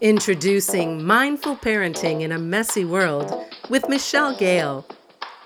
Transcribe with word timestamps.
Introducing 0.00 1.04
Mindful 1.04 1.56
Parenting 1.56 2.22
in 2.22 2.32
a 2.32 2.38
Messy 2.38 2.86
World 2.86 3.44
with 3.68 3.86
Michelle 3.86 4.34
Gale. 4.34 4.86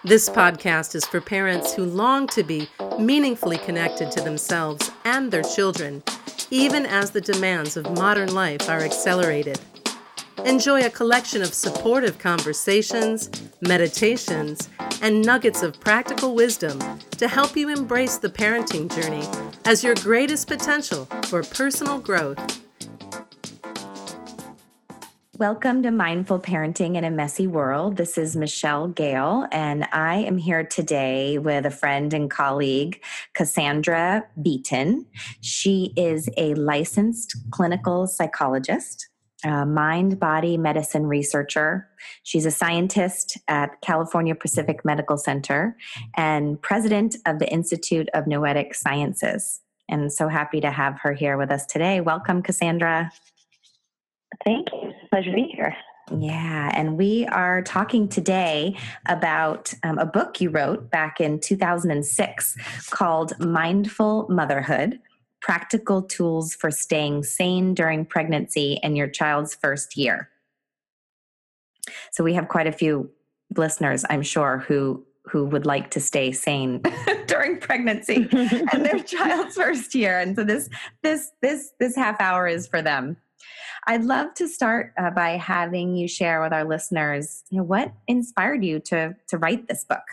This 0.04 0.28
podcast 0.28 0.94
is 0.94 1.04
for 1.04 1.20
parents 1.20 1.74
who 1.74 1.84
long 1.84 2.28
to 2.28 2.44
be 2.44 2.68
meaningfully 2.96 3.58
connected 3.58 4.12
to 4.12 4.20
themselves 4.20 4.92
and 5.04 5.32
their 5.32 5.42
children, 5.42 6.04
even 6.52 6.86
as 6.86 7.10
the 7.10 7.20
demands 7.20 7.76
of 7.76 7.98
modern 7.98 8.32
life 8.32 8.68
are 8.68 8.82
accelerated. 8.82 9.58
Enjoy 10.44 10.82
a 10.82 10.90
collection 10.90 11.42
of 11.42 11.52
supportive 11.52 12.20
conversations, 12.20 13.30
meditations, 13.60 14.68
and 15.02 15.26
nuggets 15.26 15.64
of 15.64 15.80
practical 15.80 16.36
wisdom 16.36 16.78
to 17.10 17.26
help 17.26 17.56
you 17.56 17.70
embrace 17.70 18.18
the 18.18 18.30
parenting 18.30 18.88
journey 18.94 19.26
as 19.64 19.82
your 19.82 19.96
greatest 19.96 20.46
potential 20.46 21.06
for 21.24 21.42
personal 21.42 21.98
growth 21.98 22.63
Welcome 25.38 25.82
to 25.82 25.90
Mindful 25.90 26.38
Parenting 26.38 26.94
in 26.94 27.02
a 27.02 27.10
Messy 27.10 27.48
World. 27.48 27.96
This 27.96 28.16
is 28.16 28.36
Michelle 28.36 28.86
Gale, 28.86 29.48
and 29.50 29.84
I 29.90 30.18
am 30.18 30.38
here 30.38 30.62
today 30.62 31.38
with 31.38 31.66
a 31.66 31.72
friend 31.72 32.14
and 32.14 32.30
colleague, 32.30 33.02
Cassandra 33.32 34.28
Vieten. 34.40 35.06
She 35.40 35.92
is 35.96 36.28
a 36.36 36.54
licensed 36.54 37.36
clinical 37.50 38.06
psychologist, 38.06 39.08
mind 39.44 40.20
body 40.20 40.56
medicine 40.56 41.06
researcher. 41.08 41.88
She's 42.22 42.46
a 42.46 42.52
scientist 42.52 43.36
at 43.48 43.80
California 43.80 44.36
Pacific 44.36 44.84
Medical 44.84 45.16
Center 45.16 45.76
and 46.16 46.62
president 46.62 47.16
of 47.26 47.40
the 47.40 47.52
Institute 47.52 48.08
of 48.14 48.28
Noetic 48.28 48.72
Sciences. 48.72 49.60
And 49.88 50.12
so 50.12 50.28
happy 50.28 50.60
to 50.60 50.70
have 50.70 51.00
her 51.00 51.12
here 51.12 51.36
with 51.36 51.50
us 51.50 51.66
today. 51.66 52.00
Welcome, 52.00 52.40
Cassandra. 52.40 53.10
Thank 54.44 54.68
you 54.72 54.92
pleasure 55.14 55.30
to 55.30 55.36
be 55.36 55.52
here. 55.54 55.76
Yeah, 56.18 56.70
and 56.74 56.98
we 56.98 57.24
are 57.26 57.62
talking 57.62 58.08
today 58.08 58.76
about 59.06 59.72
um, 59.84 59.98
a 59.98 60.04
book 60.04 60.40
you 60.40 60.50
wrote 60.50 60.90
back 60.90 61.20
in 61.20 61.40
2006 61.40 62.56
called 62.90 63.38
Mindful 63.38 64.26
Motherhood 64.28 65.00
Practical 65.40 66.02
Tools 66.02 66.54
for 66.54 66.70
Staying 66.70 67.22
Sane 67.22 67.74
During 67.74 68.04
Pregnancy 68.04 68.80
and 68.82 68.96
Your 68.96 69.08
Child's 69.08 69.54
First 69.54 69.96
Year. 69.96 70.30
So, 72.10 72.24
we 72.24 72.34
have 72.34 72.48
quite 72.48 72.66
a 72.66 72.72
few 72.72 73.10
listeners, 73.56 74.04
I'm 74.10 74.22
sure, 74.22 74.58
who 74.66 75.06
who 75.26 75.46
would 75.46 75.64
like 75.64 75.90
to 75.92 76.00
stay 76.00 76.32
sane 76.32 76.82
during 77.26 77.58
pregnancy 77.58 78.28
and 78.32 78.84
their 78.84 78.98
child's 78.98 79.56
first 79.56 79.94
year 79.94 80.18
and 80.18 80.36
so 80.36 80.44
this 80.44 80.68
this 81.02 81.30
this 81.40 81.70
this 81.80 81.96
half 81.96 82.20
hour 82.20 82.46
is 82.46 82.66
for 82.66 82.82
them 82.82 83.16
I'd 83.86 84.04
love 84.04 84.34
to 84.34 84.48
start 84.48 84.92
uh, 84.98 85.10
by 85.10 85.30
having 85.30 85.94
you 85.96 86.08
share 86.08 86.40
with 86.40 86.52
our 86.52 86.64
listeners, 86.64 87.44
you 87.50 87.58
know, 87.58 87.64
what 87.64 87.92
inspired 88.08 88.64
you 88.64 88.80
to 88.80 89.14
to 89.28 89.38
write 89.38 89.68
this 89.68 89.84
book. 89.84 90.04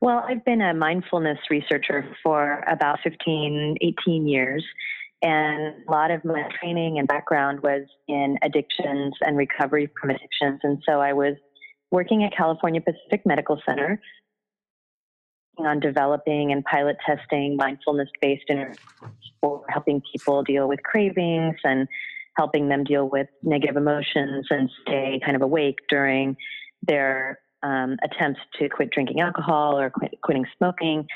Well, 0.00 0.24
I've 0.28 0.44
been 0.44 0.60
a 0.60 0.74
mindfulness 0.74 1.38
researcher 1.50 2.08
for 2.22 2.64
about 2.68 3.00
15, 3.02 3.76
18 3.80 4.28
years. 4.28 4.64
And 5.22 5.74
a 5.88 5.90
lot 5.90 6.12
of 6.12 6.24
my 6.24 6.48
training 6.60 7.00
and 7.00 7.08
background 7.08 7.60
was 7.64 7.82
in 8.06 8.38
addictions 8.42 9.14
and 9.22 9.36
recovery 9.36 9.90
from 10.00 10.10
addictions. 10.10 10.60
And 10.62 10.80
so 10.86 11.00
I 11.00 11.12
was 11.12 11.34
working 11.90 12.22
at 12.22 12.36
California 12.36 12.80
Pacific 12.80 13.26
Medical 13.26 13.60
Center 13.68 14.00
on 15.66 15.80
developing 15.80 16.52
and 16.52 16.64
pilot 16.64 16.96
testing 17.04 17.56
mindfulness 17.56 18.08
based 18.20 18.44
interventions 18.48 18.78
for 19.40 19.64
helping 19.68 20.02
people 20.12 20.42
deal 20.42 20.68
with 20.68 20.82
cravings 20.82 21.56
and 21.64 21.88
helping 22.36 22.68
them 22.68 22.84
deal 22.84 23.08
with 23.08 23.26
negative 23.42 23.76
emotions 23.76 24.46
and 24.50 24.70
stay 24.82 25.20
kind 25.24 25.36
of 25.36 25.42
awake 25.42 25.76
during 25.88 26.36
their 26.86 27.40
um, 27.62 27.96
attempts 28.02 28.40
to 28.58 28.68
quit 28.68 28.90
drinking 28.90 29.20
alcohol 29.20 29.78
or 29.78 29.90
quit, 29.90 30.14
quitting 30.22 30.46
smoking. 30.56 31.06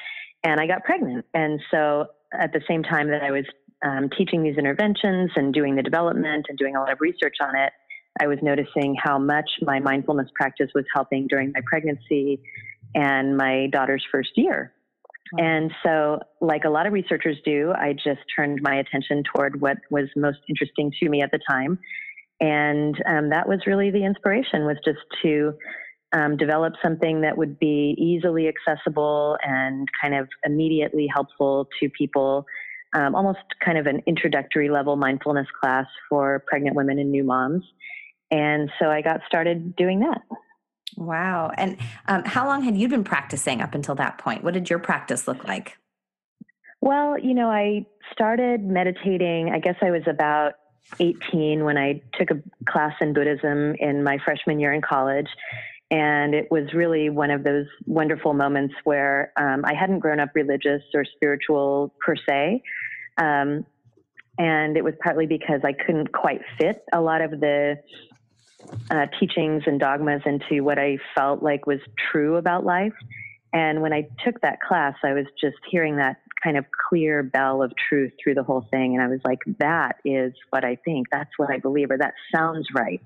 And 0.45 0.61
I 0.61 0.67
got 0.67 0.83
pregnant. 0.85 1.25
And 1.35 1.61
so 1.71 2.07
at 2.33 2.53
the 2.53 2.61
same 2.69 2.83
time 2.83 3.09
that 3.11 3.23
I 3.23 3.31
was 3.31 3.45
um, 3.85 4.11
teaching 4.17 4.43
these 4.43 4.57
interventions 4.57 5.31
and 5.37 5.55
doing 5.55 5.77
the 5.77 5.83
development 5.83 6.47
and 6.49 6.59
doing 6.59 6.75
a 6.75 6.81
lot 6.81 6.93
of 6.93 7.01
research 7.01 7.37
on 7.41 7.57
it, 7.57 7.73
I 8.21 8.27
was 8.27 8.39
noticing 8.43 8.97
how 9.03 9.19
much 9.19 9.49
my 9.63 9.79
mindfulness 9.79 10.29
practice 10.35 10.71
was 10.75 10.85
helping 10.95 11.29
during 11.29 11.53
my 11.55 11.61
pregnancy 11.65 12.43
and 12.95 13.37
my 13.37 13.69
daughter's 13.73 14.05
first 14.11 14.31
year. 14.37 14.73
And 15.39 15.73
so, 15.83 16.21
like 16.41 16.65
a 16.65 16.69
lot 16.69 16.87
of 16.87 16.93
researchers 16.93 17.39
do, 17.45 17.73
I 17.75 17.95
just 17.95 18.21
turned 18.37 18.61
my 18.63 18.77
attention 18.77 19.23
toward 19.35 19.61
what 19.61 19.79
was 19.91 20.09
most 20.15 20.41
interesting 20.49 20.93
to 21.01 21.09
me 21.09 21.23
at 21.23 21.31
the 21.31 21.41
time. 21.49 21.79
And 22.41 22.95
um, 23.07 23.31
that 23.31 23.49
was 23.49 23.61
really 23.67 23.91
the 23.91 24.05
inspiration 24.05 24.67
was 24.67 24.77
just 24.85 24.99
to 25.23 25.55
um, 26.13 26.37
develop 26.37 26.75
something 26.83 27.23
that 27.23 27.39
would 27.39 27.59
be 27.59 27.95
easily 27.99 28.49
accessible 28.49 29.39
and 29.43 29.89
kind 30.01 30.15
of 30.15 30.29
immediately 30.45 31.07
helpful 31.13 31.69
to 31.81 31.89
people, 31.89 32.45
um, 32.95 33.15
almost 33.15 33.39
kind 33.65 33.79
of 33.79 33.87
an 33.87 34.03
introductory 34.07 34.69
level 34.69 34.97
mindfulness 34.97 35.47
class 35.63 35.87
for 36.11 36.45
pregnant 36.47 36.77
women 36.77 36.99
and 36.99 37.11
new 37.11 37.25
moms. 37.25 37.65
And 38.31 38.71
so 38.79 38.91
I 38.91 39.01
got 39.01 39.21
started 39.27 39.77
doing 39.77 40.01
that. 40.01 40.21
Wow. 41.03 41.51
And 41.57 41.77
um, 42.07 42.25
how 42.25 42.47
long 42.47 42.63
had 42.63 42.77
you 42.77 42.89
been 42.89 43.05
practicing 43.05 43.61
up 43.61 43.75
until 43.75 43.95
that 43.97 44.19
point? 44.19 44.45
What 44.45 44.55
did 44.55 44.71
your 44.71 44.79
practice 44.79 45.27
look 45.27 45.45
like? 45.45 45.77
Well, 46.81 47.19
you 47.19 47.35
know, 47.35 47.49
I 47.49 47.87
started 48.13 48.65
meditating, 48.65 49.51
I 49.51 49.59
guess 49.59 49.77
I 49.83 49.91
was 49.91 50.03
about 50.07 50.55
18 51.01 51.65
when 51.65 51.79
I 51.79 52.03
took 52.19 52.31
a 52.31 52.43
class 52.71 52.93
in 53.01 53.13
Buddhism 53.13 53.75
in 53.79 54.03
my 54.03 54.19
freshman 54.25 54.61
year 54.61 54.73
in 54.73 54.81
college. 54.81 55.29
And 55.91 56.35
it 56.35 56.51
was 56.51 56.73
really 56.73 57.11
one 57.11 57.31
of 57.31 57.45
those 57.45 57.67
wonderful 57.87 58.33
moments 58.33 58.75
where 58.85 59.33
um, 59.37 59.65
I 59.65 59.75
hadn't 59.75 60.01
grown 60.01 60.21
up 60.21 60.31
religious 60.35 60.83
or 60.95 61.05
spiritual 61.05 61.95
per 62.05 62.17
se. 62.17 62.63
Um, 63.19 63.67
and 64.39 64.77
it 64.77 64.83
was 64.83 64.95
partly 65.03 65.27
because 65.27 65.61
I 65.65 65.73
couldn't 65.73 66.13
quite 66.13 66.41
fit 66.59 66.83
a 66.93 67.01
lot 67.01 67.21
of 67.21 67.33
the 67.33 67.77
uh, 68.91 69.07
teachings 69.19 69.63
and 69.67 69.79
dogmas 69.79 70.23
into 70.27 70.63
what 70.63 70.79
I 70.79 70.99
felt 71.15 71.43
like 71.43 71.67
was 71.67 71.81
true 72.11 72.37
about 72.37 72.65
life. 72.65 72.95
And 73.53 73.83
when 73.83 73.93
I 73.93 74.09
took 74.25 74.41
that 74.41 74.61
class, 74.61 74.95
I 75.05 75.13
was 75.13 75.27
just 75.41 75.59
hearing 75.71 75.97
that 75.97 76.17
kind 76.43 76.57
of 76.57 76.65
clear 76.89 77.23
bell 77.23 77.63
of 77.63 77.73
truth 77.89 78.13
through 78.23 78.35
the 78.35 78.43
whole 78.43 78.67
thing. 78.71 78.95
And 78.95 79.03
I 79.03 79.09
was 79.09 79.21
like, 79.25 79.41
that 79.59 79.97
is 80.05 80.33
what 80.51 80.65
I 80.65 80.77
think. 80.85 81.09
That's 81.13 81.31
what 81.37 81.51
I 81.51 81.59
believe, 81.59 81.91
or 81.91 81.99
that 81.99 82.15
sounds 82.35 82.67
right. 82.75 83.03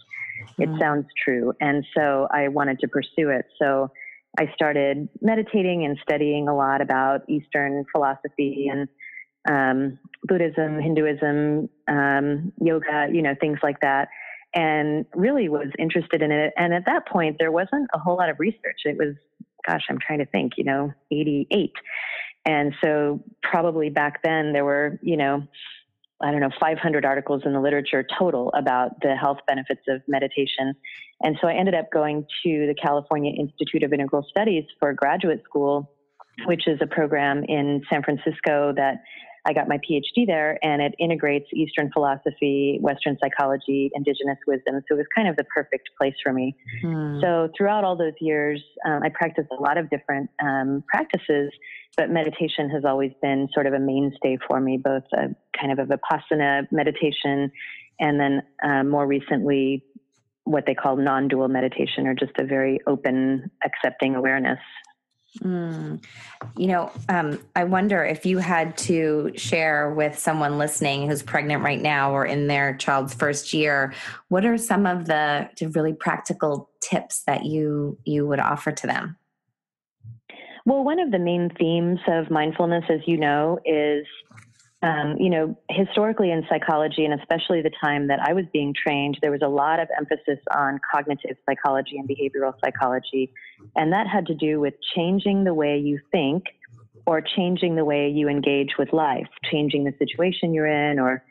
It 0.59 0.69
mm. 0.69 0.79
sounds 0.79 1.07
true. 1.23 1.53
And 1.61 1.85
so 1.95 2.29
I 2.31 2.49
wanted 2.49 2.79
to 2.81 2.89
pursue 2.89 3.31
it. 3.31 3.47
So 3.59 3.91
I 4.39 4.51
started 4.55 5.09
meditating 5.21 5.85
and 5.85 5.99
studying 6.03 6.49
a 6.49 6.55
lot 6.55 6.81
about 6.81 7.29
Eastern 7.29 7.85
philosophy 7.91 8.71
and 8.71 8.89
um, 9.49 9.99
Buddhism, 10.25 10.81
Hinduism, 10.81 11.69
um, 11.89 12.53
yoga, 12.61 13.09
you 13.13 13.23
know, 13.23 13.35
things 13.41 13.59
like 13.63 13.81
that 13.81 14.09
and 14.57 15.05
really 15.15 15.51
was 15.51 15.69
interested 15.79 16.23
in 16.23 16.33
it. 16.33 16.55
And 16.57 16.73
at 16.73 16.87
that 16.87 17.07
point, 17.07 17.37
there 17.39 17.53
wasn't 17.53 17.89
a 17.93 17.99
whole 17.99 18.17
lot 18.17 18.31
of 18.31 18.37
research. 18.41 18.81
It 18.87 18.97
was, 18.97 19.15
gosh, 19.69 19.83
I'm 19.91 19.99
trying 19.99 20.21
to 20.21 20.27
think, 20.27 20.55
you 20.57 20.65
know, 20.65 20.93
88. 21.13 21.73
And 22.47 22.75
so 22.83 23.23
probably 23.43 23.91
back 23.91 24.23
then 24.25 24.55
there 24.55 24.65
were, 24.65 24.99
you 25.03 25.19
know, 25.19 25.47
I 26.23 26.31
don't 26.31 26.41
know, 26.41 26.51
500 26.59 27.05
articles 27.05 27.43
in 27.45 27.53
the 27.53 27.61
literature 27.61 28.07
total 28.19 28.51
about 28.57 28.99
the 29.03 29.15
health 29.15 29.39
benefits 29.47 29.83
of 29.89 30.01
meditation. 30.09 30.73
And 31.21 31.37
so 31.43 31.49
I 31.49 31.55
ended 31.55 31.75
up 31.75 31.93
going 31.93 32.23
to 32.45 32.67
the 32.67 32.75
California 32.83 33.33
Institute 33.39 33.83
of 33.83 33.93
Integral 33.93 34.25
Studies 34.31 34.65
for 34.81 34.95
graduate 34.95 35.43
school, 35.45 35.93
which 36.47 36.67
is 36.67 36.79
a 36.81 36.87
program 36.87 37.45
in 37.45 37.83
San 37.91 38.03
Francisco 38.03 38.73
that 38.75 39.03
I 39.47 39.53
got 39.53 39.69
my 39.69 39.79
PhD 39.79 40.27
there, 40.27 40.59
and 40.63 40.83
it 40.83 40.95
integrates 40.99 41.47
Eastern 41.55 41.91
philosophy, 41.93 42.79
Western 42.81 43.17
psychology, 43.23 43.91
indigenous 43.95 44.39
wisdom. 44.47 44.83
So 44.89 44.97
it 44.97 44.99
was 44.99 45.07
kind 45.15 45.29
of 45.29 45.37
the 45.37 45.45
perfect 45.45 45.91
place 45.97 46.15
for 46.23 46.33
me. 46.33 46.57
Hmm. 46.83 47.21
So 47.21 47.49
throughout 47.57 47.85
all 47.85 47.97
those 47.97 48.15
years, 48.21 48.63
um, 48.85 49.03
I 49.05 49.09
practiced 49.09 49.49
a 49.57 49.63
lot 49.63 49.79
of 49.79 49.89
different 49.89 50.31
um, 50.43 50.83
practices, 50.89 51.53
but 51.97 52.11
meditation 52.11 52.69
has 52.71 52.85
always 52.85 53.13
been 53.23 53.49
sort 53.55 53.67
of 53.67 53.73
a 53.73 53.79
mainstay 53.79 54.37
for 54.49 54.61
me, 54.61 54.79
both 54.83 55.05
a 55.13 55.29
kind 55.59 55.73
of 55.73 55.79
a 55.79 55.97
vipassana 55.97 56.67
meditation, 56.73 57.53
and 58.01 58.19
then 58.19 58.43
uh, 58.65 58.83
more 58.83 59.07
recently, 59.07 59.85
what 60.43 60.65
they 60.67 60.75
call 60.75 60.97
non-dual 60.97 61.49
meditation, 61.49 62.09
or 62.09 62.15
just 62.15 62.33
a 62.39 62.45
very 62.45 62.81
open, 62.87 63.49
accepting 63.65 64.17
awareness 64.17 64.59
Mm. 65.43 66.03
You 66.57 66.67
know, 66.69 66.93
um, 67.09 67.39
I 67.55 67.65
wonder 67.65 68.05
if 68.05 68.25
you 68.25 68.39
had 68.39 68.77
to 68.79 69.33
share 69.37 69.93
with 69.93 70.19
someone 70.19 70.59
listening 70.59 71.09
who's 71.09 71.23
pregnant 71.23 71.63
right 71.63 71.81
now 71.81 72.13
or 72.13 72.25
in 72.25 72.47
their 72.47 72.75
child's 72.77 73.15
first 73.15 73.53
year, 73.53 73.93
what 74.29 74.47
are 74.47 74.57
some 74.57 74.87
of 74.87 75.07
the 75.07 75.49
really 75.75 75.93
practical 75.93 76.71
tips 76.81 77.23
that 77.25 77.45
you 77.45 77.99
you 78.05 78.27
would 78.27 78.41
offer 78.41 78.73
to 78.73 78.87
them? 78.87 79.17
Well, 80.65 80.83
one 80.83 80.99
of 80.99 81.13
the 81.13 81.19
main 81.19 81.51
themes 81.59 82.01
of 82.09 82.31
mindfulness, 82.31 82.85
as 82.89 83.01
you 83.07 83.19
know, 83.19 83.59
is 83.65 84.05
um, 84.83 85.17
you 85.19 85.31
know, 85.31 85.57
historically 85.71 86.31
in 86.31 86.45
psychology, 86.49 87.05
and 87.05 87.19
especially 87.19 87.63
the 87.63 87.71
time 87.83 88.09
that 88.09 88.21
I 88.21 88.35
was 88.35 88.45
being 88.53 88.75
trained, 88.75 89.19
there 89.23 89.31
was 89.31 89.41
a 89.43 89.49
lot 89.49 89.81
of 89.81 89.89
emphasis 89.99 90.39
on 90.55 90.79
cognitive 90.93 91.37
psychology 91.49 91.97
and 91.97 92.09
behavioral 92.09 92.53
psychology. 92.63 93.33
And 93.75 93.93
that 93.93 94.07
had 94.07 94.27
to 94.27 94.35
do 94.35 94.61
with 94.61 94.75
changing 94.95 95.45
the 95.45 95.55
way 95.55 95.79
you 95.79 95.99
think 96.13 96.45
or 97.07 97.23
changing 97.23 97.77
the 97.77 97.85
way 97.85 98.11
you 98.11 98.29
engage 98.29 98.75
with 98.79 98.93
life, 98.93 99.29
changing 99.51 99.85
the 99.85 99.95
situation 99.99 100.53
you're 100.53 100.67
in 100.67 100.99
or 100.99 101.25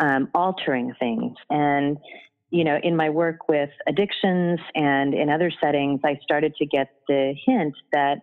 um, 0.00 0.28
altering 0.34 0.92
things. 0.98 1.34
And, 1.50 1.98
you 2.50 2.64
know, 2.64 2.78
in 2.82 2.96
my 2.96 3.10
work 3.10 3.48
with 3.48 3.70
addictions 3.86 4.58
and 4.74 5.14
in 5.14 5.30
other 5.30 5.52
settings, 5.62 6.00
I 6.04 6.18
started 6.22 6.54
to 6.56 6.66
get 6.66 6.90
the 7.06 7.34
hint 7.46 7.74
that 7.92 8.22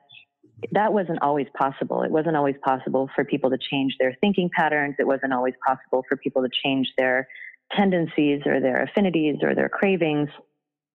that 0.71 0.93
wasn't 0.93 1.21
always 1.21 1.47
possible. 1.57 2.03
It 2.03 2.11
wasn't 2.11 2.35
always 2.35 2.55
possible 2.63 3.09
for 3.15 3.23
people 3.23 3.49
to 3.49 3.57
change 3.57 3.95
their 3.99 4.15
thinking 4.21 4.49
patterns. 4.55 4.95
It 4.99 5.07
wasn't 5.07 5.33
always 5.33 5.53
possible 5.65 6.03
for 6.07 6.17
people 6.17 6.43
to 6.43 6.49
change 6.63 6.87
their 6.97 7.27
tendencies 7.75 8.41
or 8.45 8.59
their 8.59 8.83
affinities 8.83 9.37
or 9.41 9.55
their 9.55 9.69
cravings. 9.69 10.29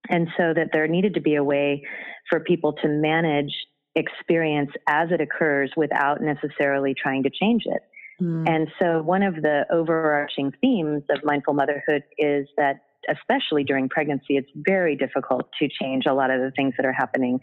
And 0.09 0.29
so 0.37 0.55
that 0.55 0.71
there 0.73 0.87
needed 0.89 1.15
to 1.15 1.21
be 1.21 1.35
a 1.35 1.45
way 1.45 1.83
for 2.29 2.41
people 2.41 2.73
to 2.75 2.89
manage 2.89 3.53
experience 3.95 4.71
as 4.87 5.09
it 5.11 5.21
occurs 5.21 5.73
without 5.77 6.21
necessarily 6.21 6.95
trying 6.95 7.23
to 7.25 7.31
change 7.31 7.63
it. 7.67 7.83
Mm. 8.23 8.49
And 8.49 8.69
so 8.79 9.03
one 9.03 9.23
of 9.23 9.35
the 9.37 9.67
overarching 9.71 10.53
themes 10.61 11.03
of 11.11 11.25
mindful 11.25 11.55
motherhood 11.55 12.03
is 12.19 12.47
that 12.57 12.83
especially 13.09 13.65
during 13.65 13.89
pregnancy, 13.89 14.37
it's 14.37 14.51
very 14.55 14.95
difficult 14.95 15.49
to 15.59 15.69
change 15.69 16.05
a 16.07 16.15
lot 16.15 16.31
of 16.31 16.41
the 16.41 16.51
things 16.51 16.75
that 16.77 16.87
are 16.87 16.93
happening 16.93 17.41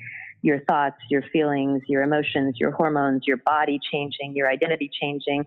your 0.48 0.62
thoughts, 0.62 0.96
your 1.10 1.22
feelings, 1.34 1.82
your 1.88 2.02
emotions, 2.02 2.56
your 2.58 2.72
hormones, 2.72 3.24
your 3.28 3.38
body 3.38 3.80
changing, 3.92 4.34
your 4.34 4.50
identity 4.50 4.90
changing, 5.00 5.46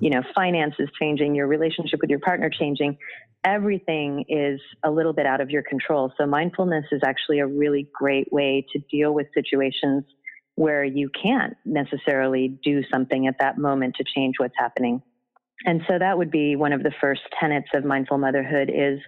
you 0.00 0.10
know, 0.10 0.22
finances 0.34 0.88
changing, 1.00 1.34
your 1.34 1.46
relationship 1.46 2.00
with 2.00 2.10
your 2.10 2.18
partner 2.18 2.50
changing. 2.50 2.98
Everything 3.44 4.24
is 4.28 4.60
a 4.84 4.90
little 4.90 5.12
bit 5.12 5.24
out 5.24 5.40
of 5.40 5.50
your 5.50 5.62
control. 5.62 6.12
So, 6.18 6.26
mindfulness 6.26 6.84
is 6.90 7.00
actually 7.04 7.38
a 7.38 7.46
really 7.46 7.88
great 7.94 8.30
way 8.32 8.66
to 8.72 8.80
deal 8.90 9.14
with 9.14 9.28
situations 9.32 10.04
where 10.56 10.84
you 10.84 11.08
can't 11.22 11.56
necessarily 11.64 12.58
do 12.62 12.82
something 12.92 13.26
at 13.26 13.36
that 13.40 13.56
moment 13.56 13.94
to 13.96 14.04
change 14.14 14.34
what's 14.38 14.54
happening. 14.58 15.00
And 15.64 15.82
so 15.88 15.98
that 15.98 16.18
would 16.18 16.30
be 16.30 16.56
one 16.56 16.72
of 16.72 16.82
the 16.82 16.92
first 17.00 17.22
tenets 17.38 17.68
of 17.74 17.84
mindful 17.84 18.18
motherhood 18.18 18.70
is 18.74 18.98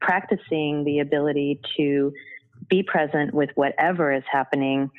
practicing 0.00 0.84
the 0.84 1.00
ability 1.00 1.60
to 1.76 2.12
be 2.68 2.82
present 2.82 3.34
with 3.34 3.50
whatever 3.54 4.12
is 4.12 4.24
happening 4.30 4.90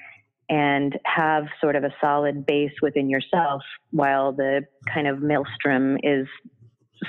and 0.50 0.98
have 1.06 1.46
sort 1.62 1.76
of 1.76 1.84
a 1.84 1.94
solid 2.02 2.46
base 2.46 2.74
within 2.82 3.10
yourself 3.10 3.62
while 3.92 4.32
the 4.32 4.66
kind 4.92 5.08
of 5.08 5.22
maelstrom 5.22 5.98
is 6.02 6.28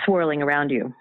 swirling 0.05 0.43
around 0.43 0.71
you. 0.71 0.95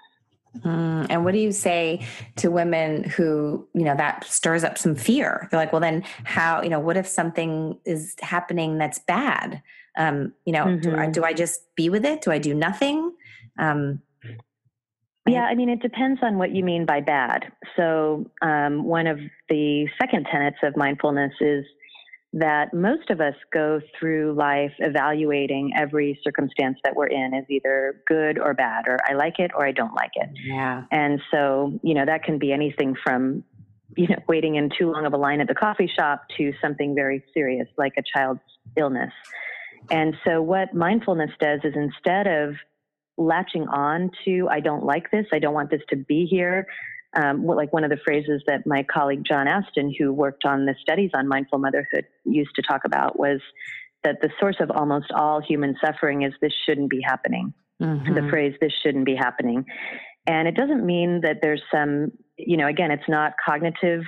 Mm, 0.61 1.07
and 1.09 1.23
what 1.23 1.33
do 1.33 1.39
you 1.39 1.51
say 1.51 2.05
to 2.37 2.49
women 2.49 3.03
who, 3.03 3.67
you 3.73 3.83
know, 3.83 3.95
that 3.95 4.23
stirs 4.23 4.63
up 4.63 4.77
some 4.77 4.95
fear? 4.95 5.47
They're 5.51 5.59
like, 5.59 5.71
well, 5.71 5.81
then 5.81 6.03
how, 6.23 6.63
you 6.63 6.69
know, 6.69 6.79
what 6.79 6.97
if 6.97 7.07
something 7.07 7.77
is 7.85 8.15
happening 8.21 8.77
that's 8.77 8.99
bad? 8.99 9.61
Um, 9.97 10.33
you 10.45 10.53
know, 10.53 10.65
mm-hmm. 10.65 10.81
do, 10.81 10.95
I, 10.95 11.03
mm-hmm. 11.03 11.11
do 11.11 11.23
I 11.23 11.33
just 11.33 11.59
be 11.75 11.89
with 11.89 12.05
it? 12.05 12.21
Do 12.21 12.31
I 12.31 12.39
do 12.39 12.53
nothing? 12.53 13.13
Um, 13.59 14.01
yeah, 15.31 15.43
I 15.43 15.55
mean, 15.55 15.69
it 15.69 15.81
depends 15.81 16.19
on 16.23 16.37
what 16.37 16.55
you 16.55 16.63
mean 16.63 16.85
by 16.85 17.01
bad. 17.01 17.51
So, 17.75 18.29
um, 18.41 18.83
one 18.83 19.07
of 19.07 19.19
the 19.49 19.87
second 20.01 20.27
tenets 20.31 20.57
of 20.63 20.75
mindfulness 20.75 21.33
is 21.41 21.65
that 22.33 22.73
most 22.73 23.09
of 23.09 23.19
us 23.21 23.33
go 23.51 23.81
through 23.97 24.33
life 24.33 24.71
evaluating 24.79 25.71
every 25.75 26.19
circumstance 26.23 26.77
that 26.83 26.95
we're 26.95 27.07
in 27.07 27.33
as 27.33 27.43
either 27.49 28.01
good 28.07 28.37
or 28.37 28.53
bad, 28.53 28.85
or 28.87 28.97
I 29.07 29.13
like 29.13 29.39
it 29.39 29.51
or 29.55 29.65
I 29.65 29.71
don't 29.71 29.95
like 29.95 30.11
it. 30.13 30.29
Yeah. 30.45 30.83
And 30.91 31.19
so, 31.31 31.79
you 31.81 31.95
know, 31.95 32.05
that 32.05 32.23
can 32.23 32.37
be 32.37 32.51
anything 32.51 32.95
from, 33.03 33.43
you 33.97 34.07
know, 34.07 34.19
waiting 34.27 34.55
in 34.55 34.69
too 34.77 34.91
long 34.91 35.05
of 35.05 35.13
a 35.13 35.17
line 35.17 35.41
at 35.41 35.47
the 35.47 35.55
coffee 35.55 35.91
shop 35.93 36.25
to 36.37 36.53
something 36.61 36.93
very 36.93 37.23
serious 37.33 37.67
like 37.77 37.93
a 37.97 38.03
child's 38.15 38.41
illness. 38.77 39.13
And 39.89 40.15
so, 40.23 40.41
what 40.41 40.73
mindfulness 40.75 41.31
does 41.39 41.61
is 41.63 41.73
instead 41.75 42.27
of 42.27 42.55
latching 43.19 43.67
on 43.67 44.09
to, 44.25 44.47
I 44.49 44.59
don't 44.61 44.85
like 44.85 45.11
this, 45.11 45.25
I 45.31 45.39
don't 45.39 45.53
want 45.53 45.69
this 45.69 45.81
to 45.89 45.95
be 45.95 46.25
here, 46.25 46.65
um, 47.15 47.45
like 47.45 47.73
one 47.73 47.83
of 47.83 47.89
the 47.89 47.99
phrases 48.05 48.41
that 48.47 48.65
my 48.65 48.83
colleague 48.83 49.23
John 49.27 49.47
Astin, 49.47 49.93
who 49.97 50.13
worked 50.13 50.45
on 50.45 50.65
the 50.65 50.75
studies 50.81 51.11
on 51.13 51.27
mindful 51.27 51.59
motherhood, 51.59 52.05
used 52.23 52.51
to 52.55 52.61
talk 52.61 52.81
about 52.85 53.19
was 53.19 53.41
that 54.03 54.21
the 54.21 54.29
source 54.39 54.57
of 54.59 54.71
almost 54.71 55.11
all 55.13 55.41
human 55.41 55.75
suffering 55.83 56.21
is 56.21 56.33
this 56.41 56.53
shouldn't 56.65 56.89
be 56.89 57.01
happening. 57.03 57.53
Mm-hmm. 57.81 58.13
The 58.13 58.29
phrase 58.29 58.53
this 58.61 58.73
shouldn't 58.83 59.05
be 59.05 59.15
happening. 59.15 59.65
And 60.27 60.47
it 60.47 60.55
doesn't 60.55 60.85
mean 60.85 61.21
that 61.21 61.37
there's 61.41 61.61
some, 61.73 62.11
you 62.37 62.57
know, 62.57 62.67
again, 62.67 62.91
it's 62.91 63.09
not 63.09 63.33
cognitive 63.43 64.03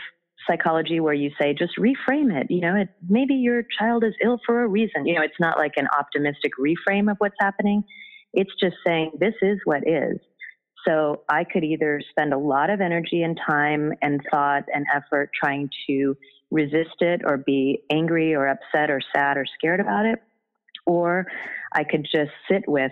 psychology 0.48 1.00
where 1.00 1.14
you 1.14 1.32
say 1.40 1.54
just 1.54 1.74
reframe 1.78 2.36
it. 2.40 2.48
You 2.50 2.62
know, 2.62 2.76
it, 2.76 2.90
maybe 3.10 3.34
your 3.34 3.64
child 3.80 4.04
is 4.04 4.14
ill 4.24 4.40
for 4.46 4.64
a 4.64 4.68
reason. 4.68 5.06
You 5.06 5.16
know, 5.16 5.22
it's 5.22 5.40
not 5.40 5.58
like 5.58 5.74
an 5.78 5.88
optimistic 5.98 6.52
reframe 6.60 7.10
of 7.10 7.18
what's 7.18 7.36
happening. 7.40 7.84
It's 8.34 8.52
just 8.60 8.76
saying 8.86 9.12
this 9.20 9.36
is 9.42 9.60
what 9.66 9.88
is. 9.88 10.20
So 10.88 11.22
I 11.30 11.44
could 11.44 11.64
either 11.64 12.02
spend 12.10 12.34
a 12.34 12.38
lot 12.38 12.70
of 12.70 12.82
energy 12.82 13.22
and 13.22 13.40
time 13.48 13.94
and 14.02 14.22
thought 14.32 14.64
and 14.74 14.86
effort 14.94 15.30
trying 15.34 15.70
to 15.88 16.18
resist 16.50 17.02
it 17.02 17.22
or 17.24 17.38
be 17.38 17.84
angry 17.90 18.34
or 18.34 18.48
upset 18.48 18.90
or 18.90 19.00
sad 19.16 19.38
or 19.38 19.46
scared 19.46 19.80
about 19.80 20.06
it, 20.06 20.20
or 20.86 21.28
I 21.74 21.84
could 21.84 22.08
just 22.12 22.32
sit 22.50 22.68
with, 22.68 22.92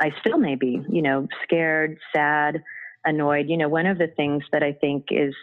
I 0.00 0.12
still 0.20 0.38
may 0.38 0.56
be, 0.56 0.80
you 0.88 1.02
know, 1.02 1.28
scared, 1.44 1.98
sad, 2.14 2.62
annoyed. 3.04 3.48
You 3.48 3.58
know, 3.58 3.68
one 3.68 3.86
of 3.86 3.98
the 3.98 4.08
things 4.08 4.44
that 4.52 4.62
I 4.62 4.72
think 4.72 5.06
is 5.10 5.34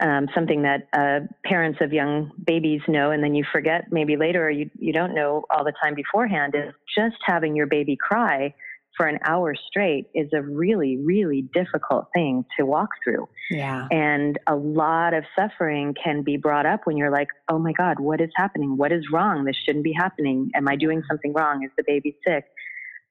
um, 0.00 0.28
something 0.34 0.62
that 0.62 0.88
uh, 0.92 1.26
parents 1.44 1.78
of 1.80 1.92
young 1.92 2.30
babies 2.46 2.80
know, 2.88 3.10
and 3.10 3.22
then 3.22 3.34
you 3.34 3.44
forget 3.52 3.86
maybe 3.90 4.16
later, 4.16 4.46
or 4.46 4.50
you, 4.50 4.70
you 4.78 4.92
don't 4.92 5.14
know 5.14 5.44
all 5.50 5.64
the 5.64 5.72
time 5.82 5.94
beforehand, 5.94 6.54
is 6.54 6.72
just 6.96 7.16
having 7.26 7.56
your 7.56 7.66
baby 7.66 7.96
cry 7.96 8.54
for 8.98 9.06
an 9.06 9.18
hour 9.24 9.54
straight 9.54 10.10
is 10.12 10.28
a 10.34 10.42
really, 10.42 10.96
really 10.98 11.42
difficult 11.54 12.08
thing 12.12 12.44
to 12.58 12.66
walk 12.66 12.90
through. 13.02 13.28
Yeah. 13.48 13.86
And 13.90 14.38
a 14.46 14.56
lot 14.56 15.14
of 15.14 15.24
suffering 15.38 15.94
can 16.02 16.22
be 16.22 16.36
brought 16.36 16.66
up 16.66 16.80
when 16.84 16.96
you're 16.96 17.12
like, 17.12 17.28
oh 17.48 17.58
my 17.58 17.72
God, 17.72 18.00
what 18.00 18.20
is 18.20 18.30
happening? 18.34 18.76
What 18.76 18.92
is 18.92 19.04
wrong? 19.12 19.44
This 19.44 19.56
shouldn't 19.64 19.84
be 19.84 19.92
happening. 19.92 20.50
Am 20.54 20.68
I 20.68 20.74
doing 20.74 21.02
something 21.08 21.32
wrong? 21.32 21.62
Is 21.64 21.70
the 21.76 21.84
baby 21.86 22.18
sick? 22.26 22.44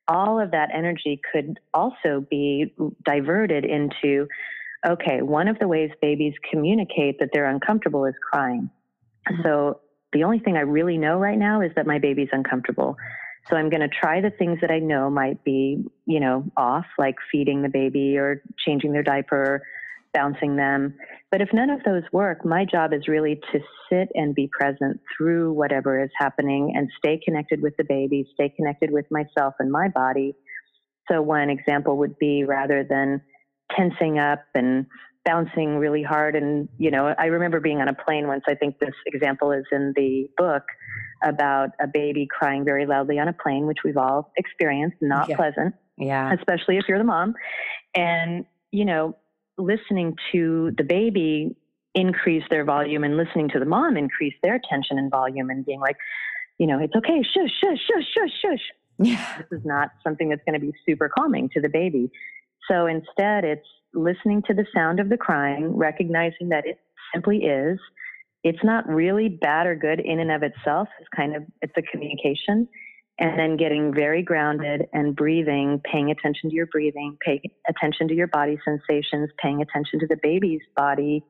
All 0.09 0.39
of 0.39 0.51
that 0.51 0.69
energy 0.73 1.21
could 1.31 1.57
also 1.73 2.25
be 2.29 2.73
diverted 3.05 3.65
into 3.65 4.27
okay, 4.87 5.21
one 5.21 5.47
of 5.47 5.59
the 5.59 5.67
ways 5.67 5.91
babies 6.01 6.33
communicate 6.49 7.19
that 7.19 7.29
they're 7.33 7.49
uncomfortable 7.49 8.05
is 8.05 8.15
crying. 8.31 8.69
Mm-hmm. 9.29 9.43
So 9.43 9.81
the 10.13 10.23
only 10.23 10.39
thing 10.39 10.55
I 10.55 10.61
really 10.61 10.97
know 10.97 11.17
right 11.17 11.37
now 11.37 11.61
is 11.61 11.71
that 11.75 11.85
my 11.85 11.99
baby's 11.99 12.29
uncomfortable. 12.31 12.95
So 13.49 13.55
I'm 13.55 13.69
going 13.69 13.81
to 13.81 13.89
try 13.89 14.21
the 14.21 14.29
things 14.29 14.59
that 14.61 14.71
I 14.71 14.79
know 14.79 15.09
might 15.09 15.43
be, 15.43 15.83
you 16.05 16.19
know, 16.19 16.45
off, 16.57 16.85
like 16.97 17.15
feeding 17.31 17.61
the 17.61 17.69
baby 17.69 18.17
or 18.17 18.41
changing 18.65 18.91
their 18.91 19.03
diaper, 19.03 19.61
bouncing 20.13 20.55
them. 20.55 20.95
But 21.31 21.41
if 21.41 21.49
none 21.53 21.69
of 21.69 21.83
those 21.83 22.03
work, 22.11 22.45
my 22.45 22.65
job 22.65 22.93
is 22.93 23.07
really 23.07 23.39
to 23.51 23.59
sit 23.89 24.09
and 24.15 24.35
be 24.35 24.49
present 24.51 24.99
through 25.15 25.53
whatever 25.53 26.01
is 26.03 26.09
happening 26.17 26.73
and 26.75 26.89
stay 26.97 27.19
connected 27.23 27.61
with 27.61 27.75
the 27.77 27.83
baby, 27.85 28.27
stay 28.33 28.51
connected 28.55 28.91
with 28.91 29.05
myself 29.11 29.53
and 29.59 29.71
my 29.71 29.87
body. 29.89 30.35
So 31.09 31.21
one 31.21 31.49
example 31.49 31.97
would 31.97 32.17
be 32.19 32.43
rather 32.43 32.85
than 32.89 33.21
tensing 33.75 34.19
up 34.19 34.43
and 34.55 34.85
bouncing 35.25 35.77
really 35.77 36.03
hard. 36.03 36.35
And, 36.35 36.69
you 36.77 36.89
know, 36.89 37.13
I 37.17 37.25
remember 37.25 37.59
being 37.59 37.81
on 37.81 37.89
a 37.89 37.93
plane 37.93 38.27
once. 38.27 38.43
I 38.47 38.55
think 38.55 38.79
this 38.79 38.95
example 39.05 39.51
is 39.51 39.65
in 39.71 39.93
the 39.95 40.29
book 40.37 40.63
about 41.23 41.71
a 41.81 41.87
baby 41.87 42.27
crying 42.29 42.63
very 42.63 42.85
loudly 42.85 43.19
on 43.19 43.27
a 43.27 43.33
plane, 43.33 43.67
which 43.67 43.79
we've 43.83 43.97
all 43.97 44.31
experienced, 44.37 44.97
not 45.01 45.27
yeah. 45.27 45.35
pleasant. 45.35 45.75
Yeah. 45.97 46.33
Especially 46.33 46.77
if 46.77 46.85
you're 46.87 46.97
the 46.97 47.03
mom. 47.03 47.33
And, 47.93 48.45
you 48.71 48.85
know, 48.85 49.15
listening 49.57 50.15
to 50.31 50.71
the 50.77 50.83
baby 50.83 51.57
increase 51.95 52.43
their 52.49 52.63
volume 52.63 53.03
and 53.03 53.17
listening 53.17 53.49
to 53.49 53.59
the 53.59 53.65
mom 53.65 53.97
increase 53.97 54.35
their 54.43 54.61
tension 54.69 54.97
and 54.97 55.09
volume 55.09 55.49
and 55.49 55.65
being 55.65 55.79
like, 55.79 55.97
you 56.57 56.67
know, 56.67 56.79
it's 56.79 56.95
okay, 56.95 57.23
shush, 57.23 57.51
shush, 57.59 57.79
shush, 57.79 58.05
shush, 58.13 58.31
shush. 58.41 58.61
Yeah. 58.99 59.37
This 59.37 59.59
is 59.59 59.65
not 59.65 59.89
something 60.03 60.29
that's 60.29 60.41
going 60.45 60.59
to 60.59 60.65
be 60.65 60.73
super 60.85 61.09
calming 61.09 61.49
to 61.49 61.61
the 61.61 61.69
baby. 61.69 62.11
So 62.69 62.87
instead, 62.87 63.43
it's 63.43 63.67
listening 63.93 64.43
to 64.47 64.53
the 64.53 64.65
sound 64.73 64.99
of 64.99 65.09
the 65.09 65.17
crying, 65.17 65.75
recognizing 65.75 66.49
that 66.49 66.65
it 66.65 66.79
simply 67.13 67.45
is. 67.45 67.79
It's 68.43 68.63
not 68.63 68.87
really 68.87 69.29
bad 69.29 69.67
or 69.67 69.75
good 69.75 69.99
in 69.99 70.19
and 70.19 70.31
of 70.31 70.43
itself. 70.43 70.87
It's 70.99 71.09
kind 71.15 71.35
of 71.35 71.43
it's 71.61 71.73
a 71.77 71.81
communication, 71.81 72.67
and 73.19 73.39
then 73.39 73.57
getting 73.57 73.93
very 73.93 74.21
grounded 74.21 74.87
and 74.93 75.15
breathing, 75.15 75.81
paying 75.91 76.11
attention 76.11 76.49
to 76.49 76.55
your 76.55 76.67
breathing, 76.67 77.17
paying 77.25 77.41
attention 77.67 78.07
to 78.09 78.13
your 78.13 78.27
body 78.27 78.57
sensations, 78.63 79.29
paying 79.41 79.61
attention 79.61 79.99
to 79.99 80.07
the 80.07 80.17
baby's 80.21 80.61
body 80.75 81.23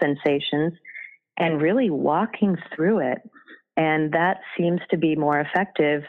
sensations, 0.00 0.72
and 1.38 1.62
really 1.62 1.90
walking 1.90 2.56
through 2.74 2.98
it. 2.98 3.18
And 3.76 4.12
that 4.12 4.40
seems 4.58 4.80
to 4.90 4.98
be 4.98 5.16
more 5.16 5.40
effective 5.40 6.02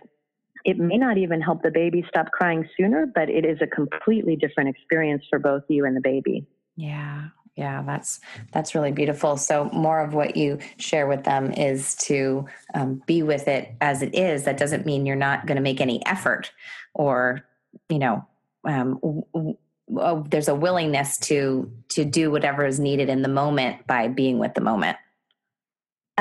it 0.66 0.78
may 0.78 0.98
not 0.98 1.18
even 1.18 1.42
help 1.42 1.64
the 1.64 1.72
baby 1.72 2.06
stop 2.08 2.32
crying 2.32 2.68
sooner, 2.78 3.06
but 3.06 3.30
it 3.30 3.46
is 3.46 3.58
a 3.62 3.68
completely 3.68 4.36
different 4.36 4.70
experience 4.70 5.24
for 5.30 5.40
both 5.40 5.64
you 5.68 5.86
and 5.86 5.96
the 5.96 6.02
baby. 6.02 6.46
Yeah. 6.76 7.30
Yeah, 7.58 7.84
that's 7.86 8.22
that's 8.54 8.74
really 8.76 8.94
beautiful. 8.94 9.36
So 9.36 9.66
more 9.66 10.00
of 10.00 10.14
what 10.14 10.38
you 10.38 10.60
share 10.78 11.06
with 11.06 11.26
them 11.26 11.52
is 11.52 11.96
to 11.96 12.48
um, 12.74 13.04
be 13.06 13.24
with 13.24 13.48
it 13.50 13.74
as 13.82 14.02
it 14.02 14.16
is. 14.16 14.46
That 14.46 14.58
doesn't 14.58 14.86
mean 14.86 15.06
you're 15.06 15.18
not 15.18 15.46
going 15.46 15.58
to 15.58 15.62
make 15.62 15.82
any 15.82 16.04
effort, 16.06 16.52
or 16.94 17.46
you 17.90 18.00
know, 18.00 18.26
um, 18.64 19.00
w- 19.02 19.24
w- 19.34 19.58
oh, 19.98 20.26
there's 20.30 20.48
a 20.48 20.56
willingness 20.56 21.18
to 21.20 21.70
to 21.90 22.06
do 22.06 22.32
whatever 22.32 22.66
is 22.66 22.80
needed 22.80 23.10
in 23.10 23.22
the 23.22 23.28
moment 23.28 23.86
by 23.86 24.08
being 24.08 24.40
with 24.40 24.54
the 24.54 24.62
moment. 24.62 24.98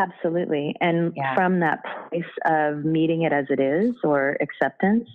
Absolutely. 0.00 0.75
And 0.80 1.12
Yeah. 1.16 1.35
from 1.35 1.61
that 1.61 1.85
place 2.09 2.25
of 2.45 2.85
meeting 2.85 3.23
it 3.23 3.33
as 3.33 3.47
it 3.50 3.61
is 3.61 3.95
or 4.02 4.37
acceptance, 4.40 5.09